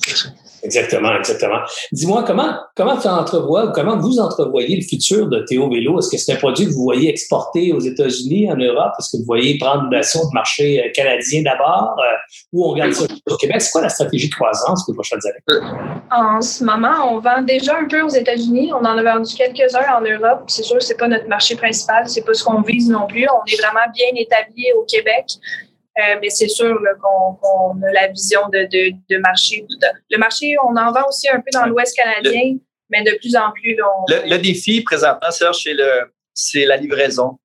[0.63, 1.59] Exactement, exactement.
[1.91, 5.99] Dis-moi, comment, comment tu entrevois, comment vous entrevoyez le futur de Théo Vélo?
[5.99, 8.93] Est-ce que c'est un produit que vous voyez exporter aux États-Unis, en Europe?
[8.97, 11.95] Est-ce que vous voyez prendre l'action de marché euh, canadien d'abord?
[11.99, 12.15] Euh,
[12.53, 13.61] ou on regarde ça au Québec?
[13.61, 15.61] C'est quoi la stratégie de croissance pour les prochaines années?
[16.11, 18.71] En ce moment, on vend déjà un peu aux États-Unis.
[18.73, 20.43] On en a vendu quelques-uns en Europe.
[20.47, 22.07] C'est sûr que c'est pas notre marché principal.
[22.07, 23.27] C'est pas ce qu'on vise non plus.
[23.27, 25.25] On est vraiment bien établi au Québec.
[25.99, 29.65] Euh, mais c'est sûr qu'on a la vision de, de, de marché.
[30.09, 32.57] Le marché, on en vend aussi un peu dans l'Ouest canadien,
[32.89, 33.77] mais de plus en plus.
[34.09, 35.67] le, défi présentement, Serge,
[36.33, 37.37] c'est la livraison.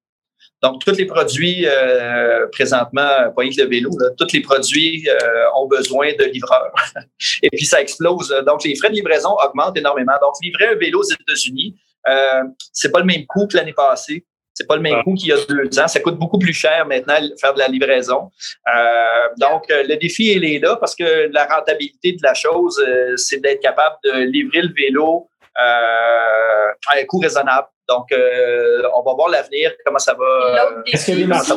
[0.62, 5.68] Donc, tous les produits euh, présentement, pas que le vélo, tous les produits euh, ont
[5.68, 6.72] besoin de livreurs.
[7.42, 8.34] Et puis, ça explose.
[8.44, 10.14] Donc, les frais de livraison augmentent énormément.
[10.20, 11.76] Donc, livrer un vélo aux États-Unis,
[12.08, 12.42] euh,
[12.72, 14.24] c'est pas le même coût que l'année passée.
[14.58, 15.86] C'est pas le même coût qu'il y a deux ans.
[15.86, 18.28] Ça coûte beaucoup plus cher maintenant faire de la livraison.
[18.66, 22.76] Euh, donc, euh, le défi, il est là parce que la rentabilité de la chose,
[22.84, 27.68] euh, c'est d'être capable de livrer le vélo à un coût raisonnable.
[27.88, 30.82] Donc, on va voir l'avenir, comment ça va.
[30.86, 31.52] Est-ce que, les marchés,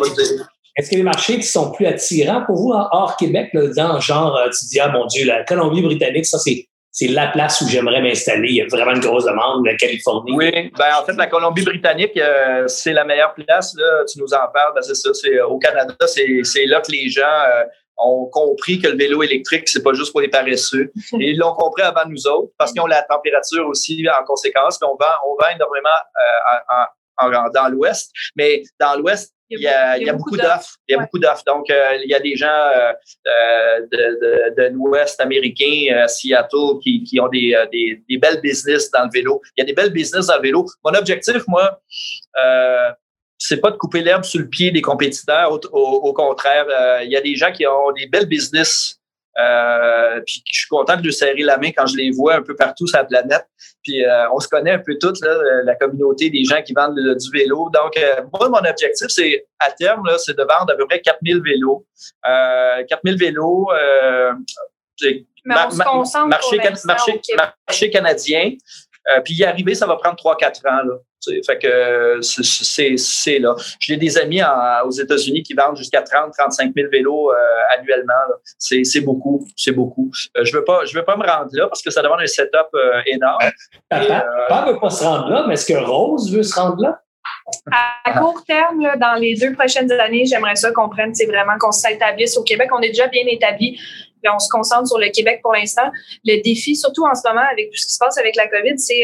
[0.75, 4.65] est-ce que les marchés qui sont plus attirants pour vous hors Québec, dans genre, tu
[4.67, 8.49] dis, ah mon Dieu, la Colombie-Britannique, ça c'est c'est la place où j'aimerais m'installer.
[8.49, 10.33] Il y a vraiment une grosse demande, la Californie.
[10.35, 13.73] Oui, ben en fait, la Colombie-Britannique, euh, c'est la meilleure place.
[13.77, 14.03] Là.
[14.11, 15.13] Tu nous en parles, ben, c'est ça.
[15.13, 17.63] C'est, au Canada, c'est, là que les gens euh,
[17.97, 20.91] ont compris que le vélo électrique, c'est pas juste pour les paresseux.
[21.13, 24.77] Ils l'ont compris avant nous autres, parce qu'ils ont la température aussi en conséquence.
[24.81, 25.89] on vend, on vend énormément
[27.21, 28.11] euh, dans l'Ouest.
[28.35, 30.77] Mais dans l'Ouest, il y a, il y a, beaucoup d'offres.
[30.87, 31.43] Il y a beaucoup d'offres.
[31.45, 32.93] Donc, euh, il y a des gens euh,
[33.27, 39.03] euh de, de, l'Ouest américain, Seattle, qui, qui ont des, des, des, belles business dans
[39.03, 39.41] le vélo.
[39.57, 40.65] Il y a des belles business dans le vélo.
[40.85, 41.81] Mon objectif, moi,
[43.37, 45.51] c'est pas de couper l'herbe sous le pied des compétiteurs.
[45.51, 46.65] Au, au, contraire,
[47.03, 49.00] il y a des gens qui ont des belles business
[49.39, 52.41] euh, puis je suis content de lui serrer la main quand je les vois un
[52.41, 53.45] peu partout sur la planète.
[53.83, 56.95] Puis euh, on se connaît un peu toutes, là, la communauté des gens qui vendent
[56.95, 57.69] du vélo.
[57.73, 61.01] Donc, euh, moi, mon objectif, c'est à terme, là, c'est de vendre à peu près
[61.01, 61.85] 4000 vélos.
[62.23, 63.67] 4000 vélos.
[65.45, 67.21] Mais on se concentre marché, marché,
[67.67, 68.51] marché, canadien.
[69.23, 70.87] Puis y arriver, ça va prendre 3-4 ans.
[70.87, 70.95] Là.
[71.45, 73.55] Fait que c'est là.
[73.79, 74.41] J'ai des amis
[74.85, 77.35] aux États-Unis qui vendent jusqu'à 30, 35 000 vélos euh,
[77.77, 78.13] annuellement.
[78.57, 80.11] C'est beaucoup, c'est beaucoup.
[80.37, 82.27] Euh, je veux pas, je veux pas me rendre là parce que ça demande un
[82.27, 83.39] setup euh, énorme.
[83.89, 86.99] Papa, ne veut pas se rendre là, mais est-ce que Rose veut se rendre là?
[88.05, 91.57] À court terme, là, dans les deux prochaines années, j'aimerais ça qu'on prenne, c'est vraiment
[91.59, 92.69] qu'on s'établisse au Québec.
[92.75, 93.79] On est déjà bien établi.
[94.29, 95.89] On se concentre sur le Québec pour l'instant.
[96.25, 98.77] Le défi, surtout en ce moment, avec tout ce qui se passe avec la COVID,
[98.77, 99.03] c'est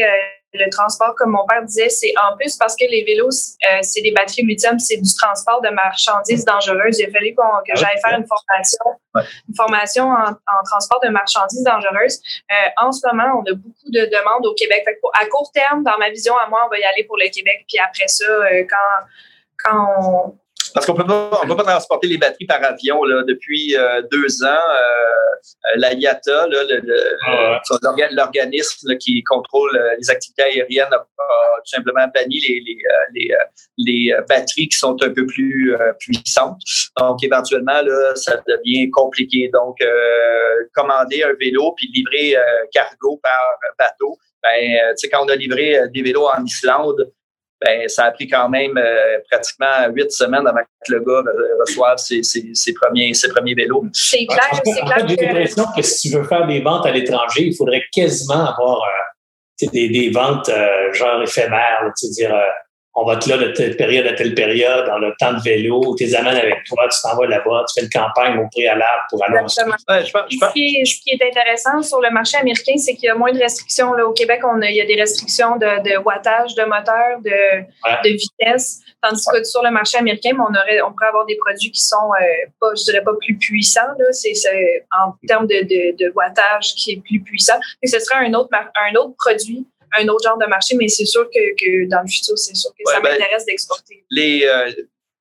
[0.54, 4.00] le transport, comme mon père disait, c'est en plus parce que les vélos, euh, c'est
[4.00, 6.98] des batteries lithium, c'est du transport de marchandises dangereuses.
[6.98, 11.62] Il a fallu que ah j'aille faire une formation, une formation en, transport de marchandises
[11.62, 12.20] dangereuses.
[12.50, 14.84] Euh, en ce moment, on a beaucoup de demandes au Québec.
[15.20, 17.64] à court terme, dans ma vision à moi, on va y aller pour le Québec.
[17.68, 19.04] Puis après ça, euh, quand,
[19.64, 20.38] quand on,
[20.74, 24.02] parce qu'on peut pas, on peut pas transporter les batteries par avion là, depuis euh,
[24.10, 24.46] deux ans.
[24.48, 26.64] Euh, la IATA, là,
[27.26, 27.60] ah
[28.10, 32.78] l'organisme qui contrôle euh, les activités aériennes, a, tout simplement banni les, les,
[33.14, 33.34] les,
[33.78, 36.60] les, batteries qui sont un peu plus puissantes.
[36.98, 39.50] Donc, éventuellement, là, ça devient compliqué.
[39.52, 39.76] Donc,
[40.72, 42.36] commander un vélo puis livrer
[42.72, 47.10] cargo par bateau, ben, tu sais, quand on a livré des vélos en Islande,
[47.60, 51.22] ben, ça a pris quand même euh, pratiquement huit semaines avant que le gars
[51.60, 53.84] reçoive ses, ses, ses premiers, ses premiers vélos.
[53.92, 55.08] C'est clair, c'est clair.
[55.08, 58.82] J'ai l'impression que si tu veux faire des ventes à l'étranger, il faudrait quasiment avoir
[58.82, 62.34] euh, des, des ventes euh, genre éphémères, dire
[63.00, 65.94] on va te là de telle période à telle période, dans le temps de vélo,
[65.96, 69.02] tu les amènes avec toi, tu t'en vas là-bas, tu fais une campagne au préalable
[69.08, 69.62] pour annoncer.
[69.62, 70.48] Ouais, je pense, je pense.
[70.48, 73.14] Ce, qui est, ce, qui est, intéressant sur le marché américain, c'est qu'il y a
[73.14, 73.92] moins de restrictions.
[73.92, 77.20] Là, au Québec, on a, il y a des restrictions de, de wattage de moteur,
[77.24, 78.80] de, de vitesse.
[79.00, 82.10] Tandis que sur le marché américain, on, aurait, on pourrait avoir des produits qui sont
[82.20, 83.94] euh, pas, je dirais pas plus puissants.
[83.96, 84.32] Là, c'est,
[84.98, 87.58] en termes de, de, de, wattage qui est plus puissant.
[87.80, 89.66] Et ce serait un autre, un autre produit
[89.98, 92.70] un autre genre de marché, mais c'est sûr que, que, dans le futur, c'est sûr
[92.70, 94.04] que ça ben, m'intéresse d'exporter.
[94.10, 94.70] Les, euh,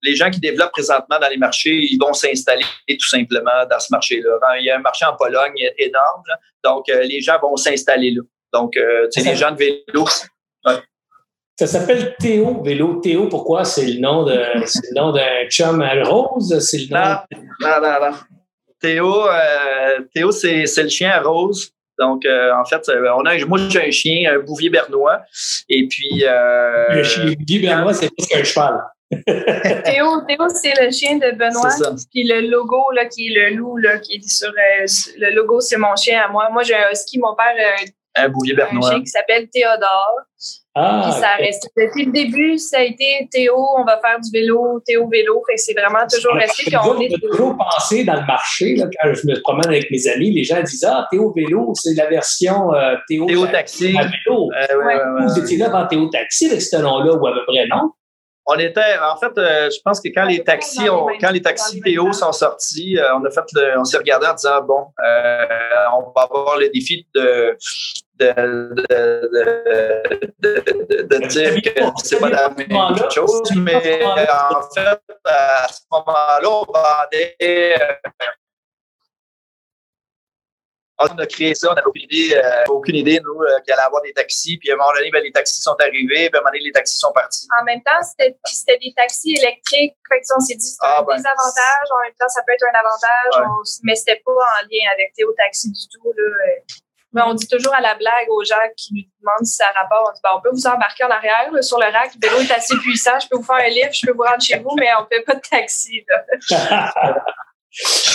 [0.03, 3.87] les gens qui développent présentement dans les marchés, ils vont s'installer tout simplement dans ce
[3.91, 4.37] marché-là.
[4.59, 6.23] Il y a un marché en Pologne énorme,
[6.63, 8.21] donc euh, les gens vont s'installer là.
[8.53, 10.07] Donc, euh, tu sais, les gens de vélo.
[11.59, 13.01] Ça s'appelle Théo Vélo.
[13.01, 13.65] Théo, pourquoi?
[13.65, 16.59] C'est le nom de, c'est le nom d'un chum à rose?
[16.59, 17.17] C'est le nom.
[17.59, 18.17] Non, non, non,
[18.79, 21.73] Théo, euh, Théo c'est, c'est le chien à rose.
[21.99, 25.21] Donc, euh, en fait, euh, on a, moi, j'ai un chien, un bouvier bernois.
[25.69, 26.23] Et puis.
[26.25, 28.79] Euh, le chien bouvier bernois, c'est plus qu'un cheval.
[29.85, 31.69] Théo, Théo c'est le chien de Benoît.
[32.11, 34.51] Puis le logo, là, qui est le loup, là, qui est sur.
[34.51, 36.49] le logo, c'est mon chien à moi.
[36.51, 37.17] Moi, j'ai un husky.
[37.17, 37.55] Mon père
[38.15, 38.87] un bouvier bernois.
[38.87, 40.21] Un chien qui s'appelle Théodore.
[40.79, 41.69] Ah, puis ça reste.
[41.75, 45.43] Depuis le début, ça a été Théo, on va faire du vélo, Théo vélo.
[45.49, 47.09] Fait c'est vraiment toujours resté qu'on est.
[47.19, 50.61] toujours pensé dans le marché, là, quand je me promène avec mes amis, les gens
[50.61, 53.91] disent Ah, Théo vélo, c'est la version euh, Théo, Théo taxi.
[53.93, 54.51] vélo.
[54.53, 57.91] Euh, Vous étiez là avant Théo taxi avec ce nom-là ou à peu près non?
[58.47, 61.81] on était, en fait, euh, je pense que quand les taxis, ont, quand les taxis
[61.81, 63.41] Théo sont sortis, euh, on a fait,
[63.77, 65.45] on s'est regardé en disant bon, euh,
[65.93, 67.57] on va avoir le défi de
[68.19, 68.33] de,
[68.75, 69.29] de,
[70.39, 76.49] de, de, dire que c'est pas la même chose, mais en fait, à ce moment-là,
[76.49, 77.35] on vendait
[80.99, 83.83] on a créé ça, on n'avait aucune idée, euh, aucune idée, nous, euh, qu'il allait
[83.83, 84.57] avoir des taxis.
[84.57, 86.63] Puis à un moment donné, ben, les taxis sont arrivés, puis à un moment donné,
[86.63, 87.47] les taxis sont partis.
[87.59, 89.95] En même temps, c'était des taxis électriques.
[90.09, 91.87] Fait que on s'est dit, c'est ah, un ben, désavantage.
[91.91, 93.41] En même temps, ça peut être un avantage.
[93.41, 93.45] Ouais.
[93.45, 96.11] On, mais c'était pas en lien avec Théo Taxi du tout.
[96.17, 96.23] Là.
[97.13, 100.09] Mais on dit toujours à la blague aux gens qui nous demandent si ça rapporte,
[100.09, 102.11] on dit, ben, on peut vous embarquer en arrière sur le rack.
[102.21, 103.17] Le vélo est assez puissant.
[103.21, 105.07] Je peux vous faire un lift, je peux vous rendre chez vous, mais on ne
[105.07, 106.03] fait pas de taxi.
[106.09, 106.93] Là.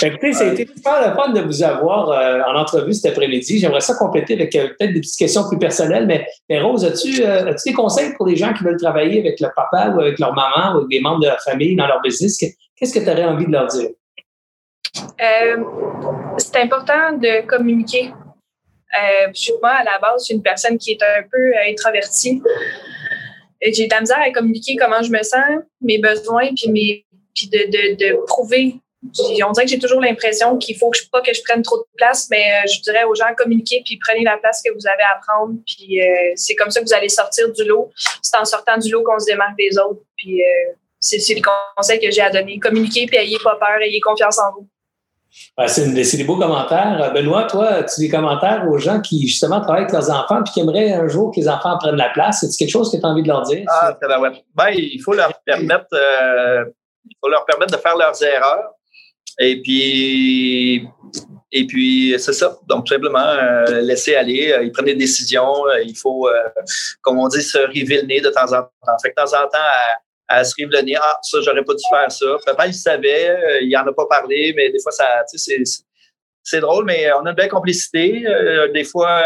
[0.01, 3.59] Écoutez, ça a été super le fun de vous avoir euh, en entrevue cet après-midi.
[3.59, 7.51] J'aimerais ça compléter avec euh, peut-être des petites questions plus personnelles, mais, Rose, as-tu euh,
[7.51, 10.33] as des conseils pour les gens qui veulent travailler avec leur papa ou avec leur
[10.33, 12.37] maman ou des membres de la famille dans leur business?
[12.75, 13.89] Qu'est-ce que tu aurais envie de leur dire?
[16.37, 18.11] c'est important de communiquer.
[19.61, 22.41] Moi, à la base, je suis une personne qui est un peu introvertie.
[23.61, 27.47] J'ai de la misère à communiquer comment je me sens, mes besoins, puis, mes, puis
[27.47, 28.75] de, de, de prouver
[29.45, 31.77] on dirait que j'ai toujours l'impression qu'il faut que je, pas que je prenne trop
[31.77, 34.87] de place, mais euh, je dirais aux gens communiquer puis prenez la place que vous
[34.87, 35.55] avez à prendre.
[35.65, 37.91] Puis euh, c'est comme ça que vous allez sortir du lot.
[38.21, 40.01] C'est en sortant du lot qu'on se démarque des autres.
[40.17, 41.41] Puis euh, c'est, le
[41.75, 42.59] conseil que j'ai à donner.
[42.59, 44.67] Communiquez puis ayez pas peur, ayez confiance en vous.
[45.67, 47.11] C'est, des beaux commentaires.
[47.13, 50.59] Benoît, toi, tu des commentaires aux gens qui justement travaillent avec leurs enfants puis qui
[50.59, 52.39] aimeraient un jour que les enfants prennent la place?
[52.41, 53.65] C'est quelque chose que tu as envie de leur dire?
[53.69, 55.87] Ah, ben, il faut leur permettre.
[55.91, 58.73] il faut leur permettre de faire leurs erreurs
[59.39, 60.87] et puis,
[61.51, 62.57] et puis c'est ça.
[62.67, 64.51] Donc, tout simplement, euh, laisser aller.
[64.51, 65.67] Euh, ils prennent des décisions.
[65.67, 66.29] Euh, il faut,
[67.01, 68.97] comme on dit, se river le nez de temps en temps.
[69.01, 69.99] Fait que de temps en temps, à,
[70.43, 72.25] se river le ah, ça, j'aurais pas dû faire ça.
[72.45, 75.61] Papa, il savait, il en a pas parlé, mais des fois, ça, sais,
[76.45, 78.25] c'est drôle, mais on a une belle complicité.
[78.73, 79.21] des fois,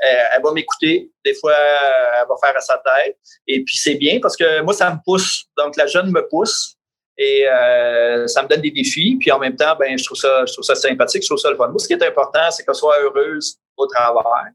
[0.00, 1.10] elle, va m'écouter.
[1.24, 3.16] Des fois, elle va faire à sa tête.
[3.46, 5.44] Et puis, c'est bien parce que moi, ça me pousse.
[5.56, 6.76] Donc, la jeune me pousse.
[7.16, 9.16] Et euh, ça me donne des défis.
[9.20, 11.50] Puis en même temps, ben, je trouve ça, je trouve ça sympathique, je trouve ça
[11.50, 11.68] le fun.
[11.68, 14.52] Moi, ce qui est important, c'est qu'elle soit heureuse au travail.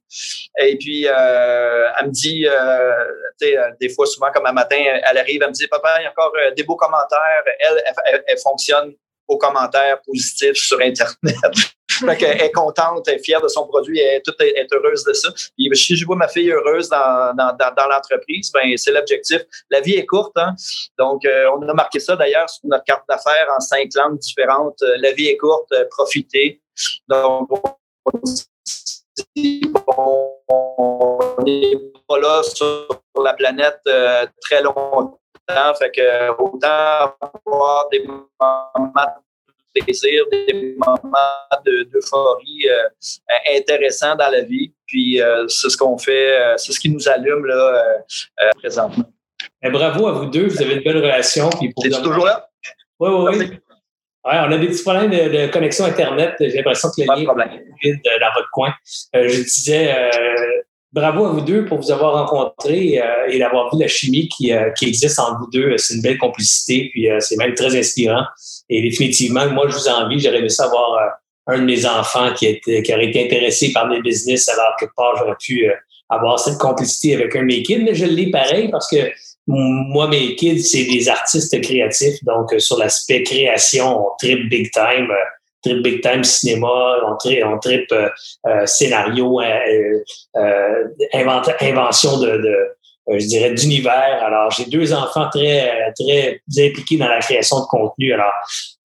[0.59, 3.05] Et puis, euh, elle me dit, euh,
[3.39, 6.03] tu sais, des fois, souvent, comme un matin, elle arrive, elle me dit, papa, il
[6.03, 7.43] y a encore des beaux commentaires.
[7.59, 7.84] Elle,
[8.28, 8.93] elle, fonctionne
[9.28, 11.36] aux commentaires positifs sur Internet.
[12.07, 15.13] elle est contente, elle est fière de son produit, elle est, toute, est heureuse de
[15.13, 15.30] ça.
[15.57, 19.41] Puis, si je vois ma fille heureuse dans, dans, dans, l'entreprise, ben, c'est l'objectif.
[19.70, 20.55] La vie est courte, hein?
[20.97, 24.82] donc euh, on a marqué ça d'ailleurs sur notre carte d'affaires en cinq langues différentes.
[24.82, 26.61] Euh, la vie est courte, euh, profitez.
[27.07, 27.49] Donc,
[28.05, 28.11] on
[31.45, 31.76] n'est
[32.07, 32.88] pas là sur
[33.24, 33.82] la planète
[34.41, 35.17] très longtemps.
[35.80, 37.15] Fait que autant
[37.45, 38.72] avoir des moments
[39.76, 44.72] de plaisir, des moments d'euphorie de, euh, intéressants dans la vie.
[44.86, 48.03] Puis euh, c'est ce qu'on fait, euh, c'est ce qui nous allume là,
[48.57, 49.05] présentement.
[49.61, 51.49] Et bravo à vous deux, vous avez une belle relation.
[51.61, 52.49] Es-tu toujours là?
[52.99, 53.59] Oui, oui, oui.
[54.26, 56.36] Ouais, on a des petits problèmes de, connexion Internet.
[56.39, 58.74] J'ai l'impression que le lien est vide dans votre coin.
[59.13, 59.93] je disais,
[60.91, 64.51] bravo à vous deux pour vous avoir rencontrés euh, et d'avoir vu la chimie qui,
[64.51, 65.78] euh, qui existe entre vous deux.
[65.78, 68.24] C'est une belle complicité, puis euh, c'est même très inspirant.
[68.70, 70.20] Et définitivement, moi, je vous envie.
[70.20, 70.99] J'aurais aimé savoir
[71.47, 74.86] un de mes enfants qui, était, qui aurait été intéressé par mes business, alors que
[74.95, 75.72] part j'aurais pu
[76.09, 78.97] avoir cette complicité avec un de mes kids, mais je l'ai pareil parce que
[79.52, 82.24] moi, mes kids, c'est des artistes créatifs.
[82.24, 85.08] Donc, sur l'aspect création, on trip big time
[85.64, 88.10] trip big time cinéma, on trip, on trip euh,
[88.47, 90.04] euh, scénario, euh,
[91.14, 92.70] invention de
[93.18, 94.20] je dirais, d'univers.
[94.24, 98.14] Alors, j'ai deux enfants très, très impliqués dans la création de contenu.
[98.14, 98.32] Alors,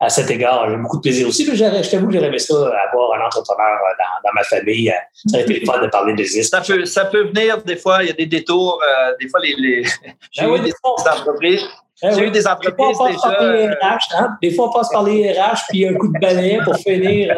[0.00, 1.44] à cet égard, j'ai beaucoup de plaisir aussi.
[1.44, 2.54] Je t'avoue que j'aurais ça,
[2.90, 4.92] avoir un entrepreneur dans, dans, ma famille.
[5.26, 6.48] Ça aurait été fun de parler de business.
[6.48, 8.80] Ça peut, ça peut venir des fois, il y a des détours.
[9.20, 9.84] des fois, les, les...
[10.32, 11.66] j'ai ben eu des entreprises.
[12.02, 13.98] Eh j'ai eu des entreprises des fois, déjà.
[14.18, 14.36] hein?
[14.42, 17.36] Des fois, on passe par les RH, puis un coup de balai pour finir,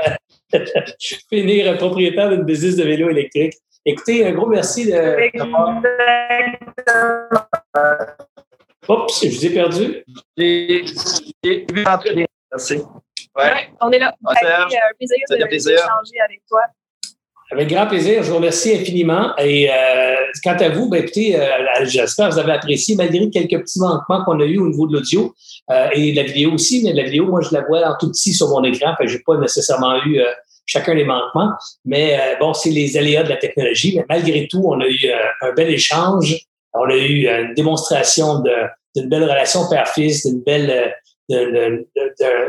[1.28, 3.55] finir propriétaire d'une business de vélo électrique.
[3.89, 5.30] Écoutez, un gros merci de.
[8.89, 10.05] Oups, je vous ai perdu.
[10.37, 10.84] J'ai
[11.72, 11.84] vu
[12.51, 12.82] Merci.
[13.37, 13.68] Ouais.
[13.80, 14.12] on est là.
[14.41, 16.62] C'est un plaisir d'échanger avec toi.
[17.53, 18.24] Avec grand plaisir.
[18.24, 19.37] Je vous remercie infiniment.
[19.39, 23.61] Et euh, quant à vous, ben, écoutez, euh, j'espère que vous avez apprécié, malgré quelques
[23.61, 25.32] petits manquements qu'on a eu au niveau de l'audio
[25.70, 26.82] euh, et de la vidéo aussi.
[26.82, 28.97] Mais la vidéo, moi, je la vois en tout petit sur mon écran.
[29.01, 30.20] Je n'ai pas nécessairement eu
[30.67, 31.53] chacun des manquements.
[31.85, 33.97] Mais bon, c'est les aléas de la technologie.
[33.97, 35.11] Mais malgré tout, on a eu
[35.43, 36.37] un bel échange.
[36.75, 38.43] On a eu une démonstration
[38.95, 40.95] d'une belle relation père-fils, d'une belle
[41.29, 41.87] de,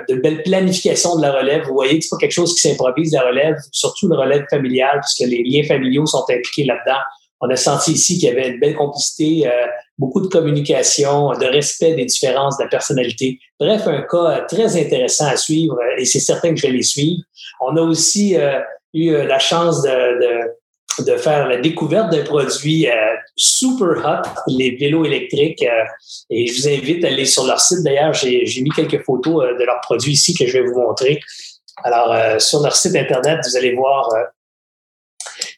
[0.10, 1.66] de, belle planification de la relève.
[1.66, 5.00] Vous voyez que c'est pas quelque chose qui s'improvise, la relève, surtout la relève familiale,
[5.02, 7.00] puisque les liens familiaux sont impliqués là-dedans.
[7.42, 9.68] On a senti ici qu'il y avait une belle complicité, euh,
[9.98, 13.40] beaucoup de communication, de respect des différences de la personnalité.
[13.60, 17.22] Bref, un cas très intéressant à suivre et c'est certain que je vais les suivre.
[17.62, 18.60] On a aussi euh,
[18.94, 20.48] eu la chance de,
[21.04, 22.94] de faire la découverte d'un produit euh,
[23.36, 25.64] super hot, les vélos électriques.
[25.64, 25.84] Euh,
[26.30, 27.84] et je vous invite à aller sur leur site.
[27.84, 31.20] D'ailleurs, j'ai mis quelques photos euh, de leurs produits ici que je vais vous montrer.
[31.84, 34.10] Alors, sur leur site Internet, vous allez voir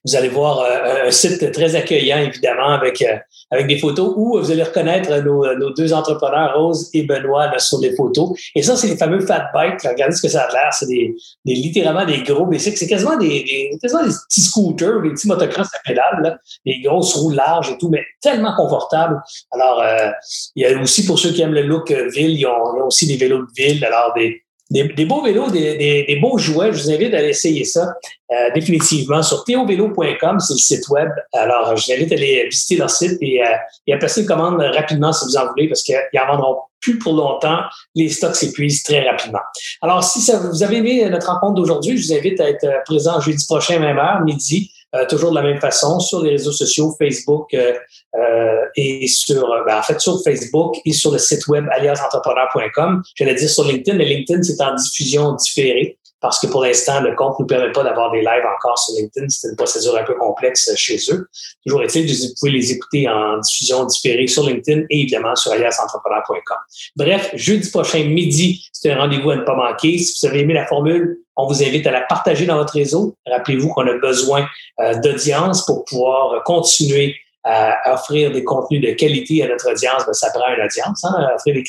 [0.05, 3.17] vous allez voir euh, un site très accueillant, évidemment, avec, euh,
[3.51, 7.59] avec des photos où vous allez reconnaître nos, nos deux entrepreneurs, Rose et Benoît, là,
[7.59, 8.31] sur les photos.
[8.55, 9.81] Et ça, c'est les fameux fat bikes.
[9.83, 10.73] Regardez ce que ça a l'air.
[10.73, 11.15] C'est des,
[11.45, 12.77] des, littéralement des gros bicycles.
[12.77, 16.81] C'est quasiment des, des, quasiment des petits scooters, des petits motocross à pédale, là, des
[16.81, 19.19] grosses roues larges et tout, mais tellement confortables.
[19.51, 20.09] Alors, euh,
[20.55, 22.87] il y a aussi, pour ceux qui aiment le look ville, ils ont, ils ont
[22.87, 23.83] aussi des vélos de ville.
[23.85, 26.71] Alors, des, des, beaux vélos, des, des, beaux jouets.
[26.71, 27.93] Je vous invite à essayer ça
[28.31, 31.09] euh, définitivement sur théovélo.com, c'est le site web.
[31.33, 33.47] Alors, je vous invite à aller visiter leur site et, euh,
[33.87, 36.99] et à passer une commande rapidement si vous en voulez parce qu'ils en vendront plus
[36.99, 37.61] pour longtemps.
[37.95, 39.39] Les stocks s'épuisent très rapidement.
[39.81, 43.19] Alors, si ça, vous avez aimé notre rencontre d'aujourd'hui, je vous invite à être présent
[43.19, 46.95] jeudi prochain, même heure, midi, euh, toujours de la même façon, sur les réseaux sociaux,
[46.97, 47.73] Facebook euh,
[48.15, 53.03] euh, et sur, ben, en fait, sur Facebook et sur le site web aliasentrepreneur.com.
[53.15, 57.15] J'allais dire sur LinkedIn, mais LinkedIn, c'est en diffusion différée parce que pour l'instant, le
[57.15, 59.27] compte ne nous permet pas d'avoir des lives encore sur LinkedIn.
[59.29, 61.27] C'est une procédure un peu complexe chez eux.
[61.65, 66.57] Toujours est-il vous pouvez les écouter en diffusion différée sur LinkedIn et évidemment sur aliasentrepreneur.com.
[66.95, 69.97] Bref, jeudi prochain midi, c'est un rendez-vous à ne pas manquer.
[69.97, 73.15] Si vous avez aimé la formule, on vous invite à la partager dans votre réseau.
[73.25, 74.45] Rappelez-vous qu'on a besoin
[74.81, 80.13] euh, d'audience pour pouvoir continuer à offrir des contenus de qualité à notre audience, ben,
[80.13, 81.05] ça prend une audience.
[81.05, 81.63] Hein, offrir des,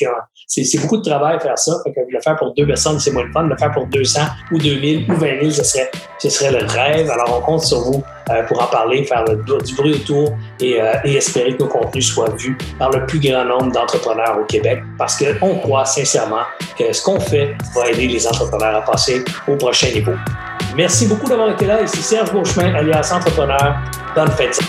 [0.47, 1.73] c'est, c'est beaucoup de travail faire ça.
[1.83, 3.43] Fait que le faire pour deux personnes, c'est moins le fun.
[3.43, 4.19] Le faire pour 200
[4.51, 7.09] ou 2000 ou 20 000, ce serait, ce serait le rêve.
[7.09, 10.93] Alors, on compte sur vous euh, pour en parler, faire du bruit autour et, euh,
[11.05, 14.81] et, espérer que nos contenus soient vus par le plus grand nombre d'entrepreneurs au Québec
[14.97, 16.43] parce qu'on croit sincèrement
[16.77, 20.13] que ce qu'on fait va aider les entrepreneurs à passer au prochain niveau.
[20.75, 21.81] Merci beaucoup d'avoir été là.
[21.81, 23.75] Ici Serge Beauchemin, alias Entrepreneur.
[24.15, 24.59] Bonne fête.